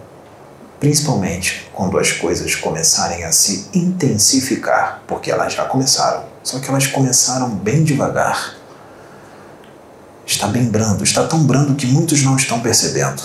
principalmente 0.78 1.69
quando 1.80 1.98
as 1.98 2.12
coisas 2.12 2.54
começarem 2.54 3.24
a 3.24 3.32
se 3.32 3.70
intensificar, 3.72 5.00
porque 5.06 5.30
elas 5.30 5.54
já 5.54 5.64
começaram, 5.64 6.24
só 6.42 6.58
que 6.58 6.68
elas 6.68 6.86
começaram 6.86 7.48
bem 7.48 7.82
devagar. 7.82 8.54
Está 10.26 10.46
bem 10.46 10.64
brando, 10.64 11.02
está 11.02 11.26
tão 11.26 11.42
brando 11.42 11.74
que 11.74 11.86
muitos 11.86 12.22
não 12.22 12.36
estão 12.36 12.60
percebendo. 12.60 13.22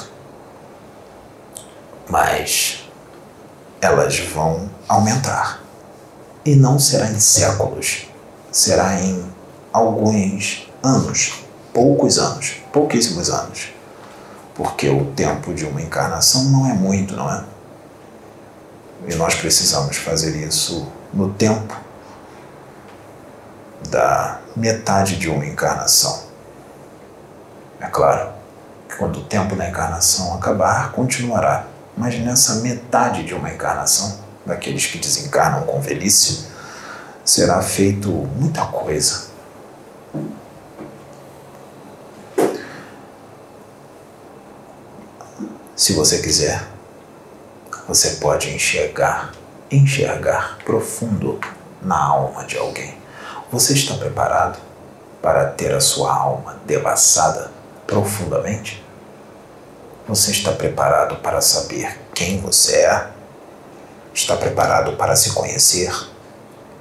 Mas 2.10 2.90
elas 3.82 4.20
vão 4.20 4.70
aumentar. 4.88 5.62
E 6.46 6.56
não 6.56 6.80
será 6.80 7.12
em 7.12 7.20
séculos, 7.20 8.08
será 8.54 9.02
em 9.02 9.22
alguns 9.74 10.72
anos, 10.82 11.44
poucos 11.74 12.18
anos, 12.18 12.54
pouquíssimos 12.72 13.30
anos 13.30 13.76
porque 14.54 14.88
o 14.88 15.04
tempo 15.08 15.54
de 15.54 15.66
uma 15.66 15.82
encarnação 15.82 16.46
não 16.46 16.66
é 16.66 16.74
muito, 16.74 17.14
não 17.14 17.30
é? 17.30 17.44
E 19.08 19.16
nós 19.16 19.36
precisamos 19.36 19.98
fazer 19.98 20.36
isso 20.36 20.92
no 21.14 21.34
tempo 21.34 21.76
da 23.90 24.40
metade 24.56 25.18
de 25.18 25.30
uma 25.30 25.46
encarnação. 25.46 26.24
É 27.80 27.88
claro 27.88 28.30
que 28.90 28.96
quando 28.96 29.20
o 29.20 29.24
tempo 29.24 29.56
da 29.56 29.70
encarnação 29.70 30.34
acabar, 30.34 30.92
continuará, 30.92 31.66
mas 31.96 32.18
nessa 32.20 32.56
metade 32.56 33.24
de 33.24 33.34
uma 33.34 33.52
encarnação, 33.52 34.20
daqueles 34.46 34.86
que 34.86 34.98
desencarnam 34.98 35.64
com 35.64 35.80
velhice, 35.82 36.48
será 37.24 37.62
feito 37.62 38.10
muita 38.10 38.66
coisa 38.66 39.36
Se 45.76 45.92
você 45.92 46.20
quiser, 46.20 46.66
você 47.88 48.12
pode 48.16 48.50
enxergar, 48.50 49.32
enxergar 49.70 50.58
profundo 50.66 51.40
na 51.82 52.04
alma 52.04 52.44
de 52.46 52.58
alguém. 52.58 52.98
Você 53.52 53.74
está 53.74 53.94
preparado 53.96 54.60
para 55.22 55.46
ter 55.46 55.74
a 55.74 55.80
sua 55.80 56.14
alma 56.14 56.60
devassada 56.66 57.52
profundamente? 57.86 58.84
Você 60.08 60.32
está 60.32 60.52
preparado 60.52 61.18
para 61.18 61.42
saber 61.42 62.00
quem 62.14 62.40
você 62.40 62.78
é? 62.78 63.08
Está 64.14 64.36
preparado 64.36 64.98
para 64.98 65.16
se 65.16 65.32
conhecer? 65.32 65.92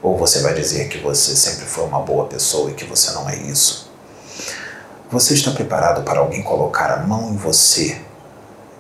Ou 0.03 0.17
você 0.17 0.41
vai 0.41 0.55
dizer 0.55 0.89
que 0.89 0.99
você 0.99 1.35
sempre 1.37 1.67
foi 1.67 1.85
uma 1.85 2.01
boa 2.01 2.27
pessoa 2.27 2.71
e 2.71 2.75
que 2.75 2.85
você 2.85 3.13
não 3.13 3.29
é 3.29 3.37
isso? 3.37 3.91
Você 5.11 5.35
está 5.35 5.51
preparado 5.51 6.03
para 6.03 6.21
alguém 6.21 6.43
colocar 6.43 6.91
a 6.91 6.99
mão 6.99 7.31
em 7.31 7.37
você 7.37 8.01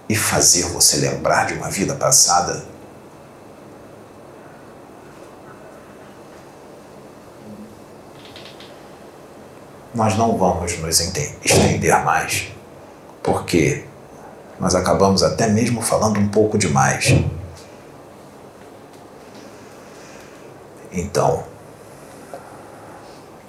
e 0.08 0.14
fazer 0.14 0.64
você 0.64 0.96
lembrar 0.96 1.46
de 1.46 1.54
uma 1.54 1.70
vida 1.70 1.94
passada? 1.94 2.64
Nós 9.94 10.16
não 10.16 10.36
vamos 10.36 10.76
nos 10.78 11.00
estender 11.00 12.04
mais, 12.04 12.48
porque 13.22 13.84
nós 14.58 14.74
acabamos 14.74 15.22
até 15.22 15.46
mesmo 15.46 15.80
falando 15.80 16.18
um 16.18 16.28
pouco 16.28 16.58
demais. 16.58 17.14
Então, 20.92 21.44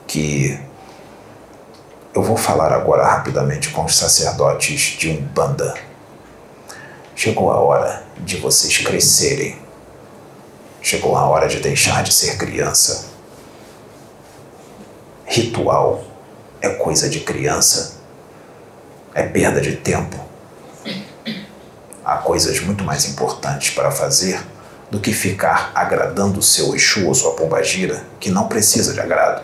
que 0.07 0.59
eu 2.13 2.23
vou 2.23 2.37
falar 2.37 2.71
agora 2.71 3.05
rapidamente 3.05 3.69
com 3.69 3.83
os 3.83 3.97
sacerdotes 3.97 4.97
de 4.97 5.09
Umbanda 5.09 5.75
Chegou 7.15 7.49
a 7.49 7.57
hora 7.57 8.03
de 8.19 8.35
vocês 8.35 8.77
crescerem. 8.79 9.57
Chegou 10.81 11.15
a 11.15 11.25
hora 11.25 11.47
de 11.47 11.61
deixar 11.61 12.03
de 12.03 12.13
ser 12.13 12.37
criança. 12.37 13.05
Ritual 15.25 16.03
é 16.61 16.67
coisa 16.69 17.07
de 17.07 17.21
criança. 17.21 18.01
É 19.13 19.23
perda 19.23 19.61
de 19.61 19.77
tempo. 19.77 20.19
Há 22.03 22.17
coisas 22.17 22.59
muito 22.59 22.83
mais 22.83 23.05
importantes 23.05 23.73
para 23.73 23.89
fazer 23.91 24.45
do 24.91 24.99
que 24.99 25.13
ficar 25.13 25.71
agradando 25.73 26.39
o 26.39 26.43
seu 26.43 26.75
Exu 26.75 27.07
ou 27.07 27.15
sua 27.15 27.31
pombagira, 27.31 28.05
que 28.19 28.29
não 28.29 28.49
precisa 28.49 28.93
de 28.93 28.99
agrado. 28.99 29.41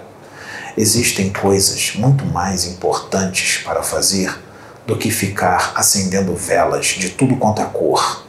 Existem 0.75 1.31
coisas 1.31 1.93
muito 1.95 2.25
mais 2.25 2.65
importantes 2.65 3.63
para 3.63 3.81
fazer 3.81 4.37
do 4.85 4.97
que 4.97 5.11
ficar 5.11 5.73
acendendo 5.75 6.35
velas 6.35 6.87
de 6.87 7.09
tudo 7.09 7.35
quanto 7.35 7.61
é 7.61 7.65
cor. 7.65 8.25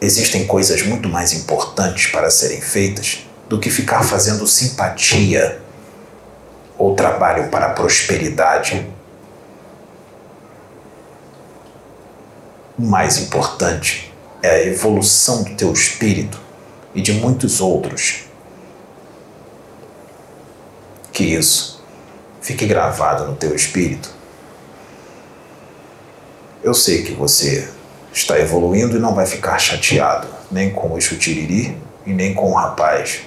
Existem 0.00 0.46
coisas 0.46 0.82
muito 0.82 1.08
mais 1.08 1.32
importantes 1.32 2.10
para 2.10 2.30
serem 2.30 2.60
feitas 2.60 3.26
do 3.48 3.58
que 3.58 3.70
ficar 3.70 4.02
fazendo 4.02 4.46
simpatia 4.46 5.60
ou 6.76 6.96
trabalho 6.96 7.48
para 7.50 7.66
a 7.66 7.70
prosperidade. 7.70 8.84
O 12.76 12.82
mais 12.82 13.18
importante 13.18 14.12
é 14.42 14.50
a 14.50 14.66
evolução 14.66 15.44
do 15.44 15.54
teu 15.54 15.72
espírito 15.72 16.40
e 16.94 17.00
de 17.00 17.12
muitos 17.12 17.60
outros. 17.60 18.24
Que 21.12 21.22
isso 21.22 21.80
fique 22.40 22.66
gravado 22.66 23.24
no 23.28 23.36
teu 23.36 23.54
espírito 23.54 24.21
eu 26.62 26.74
sei 26.74 27.02
que 27.02 27.12
você 27.12 27.68
está 28.12 28.38
evoluindo 28.38 28.96
e 28.96 29.00
não 29.00 29.14
vai 29.14 29.26
ficar 29.26 29.58
chateado, 29.58 30.28
nem 30.50 30.70
com 30.70 30.92
o 30.92 31.00
chutiriri 31.00 31.76
e 32.06 32.12
nem 32.12 32.34
com 32.34 32.50
o 32.50 32.54
rapaz. 32.54 33.22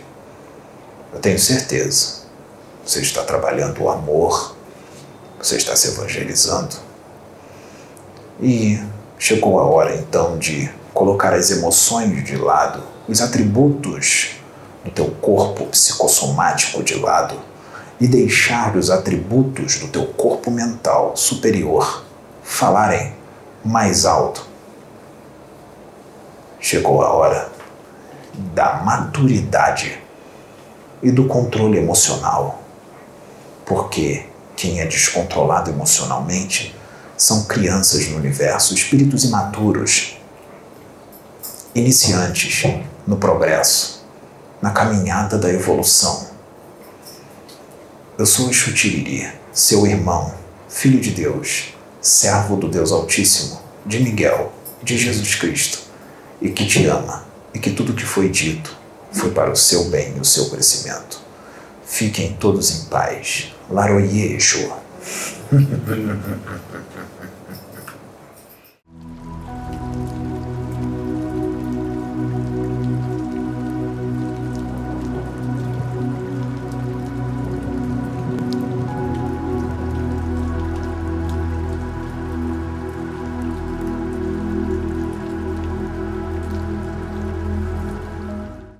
Eu 1.13 1.19
tenho 1.19 1.39
certeza. 1.39 2.25
Você 2.85 3.01
está 3.01 3.23
trabalhando 3.23 3.81
o 3.81 3.89
amor, 3.89 4.55
você 5.37 5.57
está 5.57 5.75
se 5.75 5.87
evangelizando. 5.87 6.75
E 8.41 8.79
chegou 9.17 9.59
a 9.59 9.63
hora 9.63 9.95
então 9.95 10.37
de 10.37 10.69
colocar 10.93 11.33
as 11.33 11.51
emoções 11.51 12.23
de 12.23 12.37
lado, 12.37 12.83
os 13.07 13.21
atributos 13.21 14.35
do 14.83 14.91
teu 14.91 15.09
corpo 15.21 15.65
psicossomático 15.65 16.83
de 16.83 16.95
lado 16.95 17.39
e 17.99 18.07
deixar 18.07 18.75
os 18.75 18.91
atributos 18.91 19.79
do 19.79 19.87
teu 19.87 20.05
corpo 20.05 20.51
mental 20.51 21.17
superior 21.17 22.05
falarem 22.43 23.14
mais 23.65 24.05
alto. 24.05 24.45
Chegou 26.59 27.01
a 27.01 27.11
hora 27.11 27.51
da 28.53 28.83
maturidade 28.83 29.99
e 31.01 31.11
do 31.11 31.25
controle 31.25 31.77
emocional. 31.77 32.61
Porque 33.65 34.27
quem 34.55 34.79
é 34.79 34.85
descontrolado 34.85 35.71
emocionalmente 35.71 36.75
são 37.17 37.45
crianças 37.45 38.07
no 38.09 38.17
universo, 38.17 38.75
espíritos 38.75 39.23
imaturos, 39.23 40.17
iniciantes 41.73 42.71
no 43.07 43.17
progresso, 43.17 44.05
na 44.61 44.69
caminhada 44.69 45.37
da 45.37 45.51
evolução. 45.51 46.27
Eu 48.17 48.25
sou 48.25 48.47
o 48.47 48.53
Xutiriri, 48.53 49.27
seu 49.51 49.85
irmão, 49.87 50.33
filho 50.69 51.01
de 51.01 51.11
Deus 51.11 51.74
servo 52.05 52.55
do 52.55 52.67
Deus 52.67 52.91
Altíssimo, 52.91 53.59
de 53.83 53.99
Miguel, 53.99 54.53
de 54.83 54.95
Jesus 54.95 55.33
Cristo, 55.33 55.79
e 56.39 56.49
que 56.49 56.67
te 56.67 56.85
ama, 56.85 57.25
e 57.51 57.57
que 57.57 57.71
tudo 57.71 57.95
que 57.95 58.05
foi 58.05 58.29
dito 58.29 58.77
foi 59.11 59.31
para 59.31 59.51
o 59.51 59.55
seu 59.55 59.85
bem 59.85 60.13
e 60.15 60.19
o 60.19 60.25
seu 60.25 60.51
crescimento. 60.51 61.19
Fiquem 61.83 62.33
todos 62.39 62.71
em 62.71 62.85
paz. 62.85 63.51
Laroye, 63.71 64.33
Yeshua. 64.33 64.77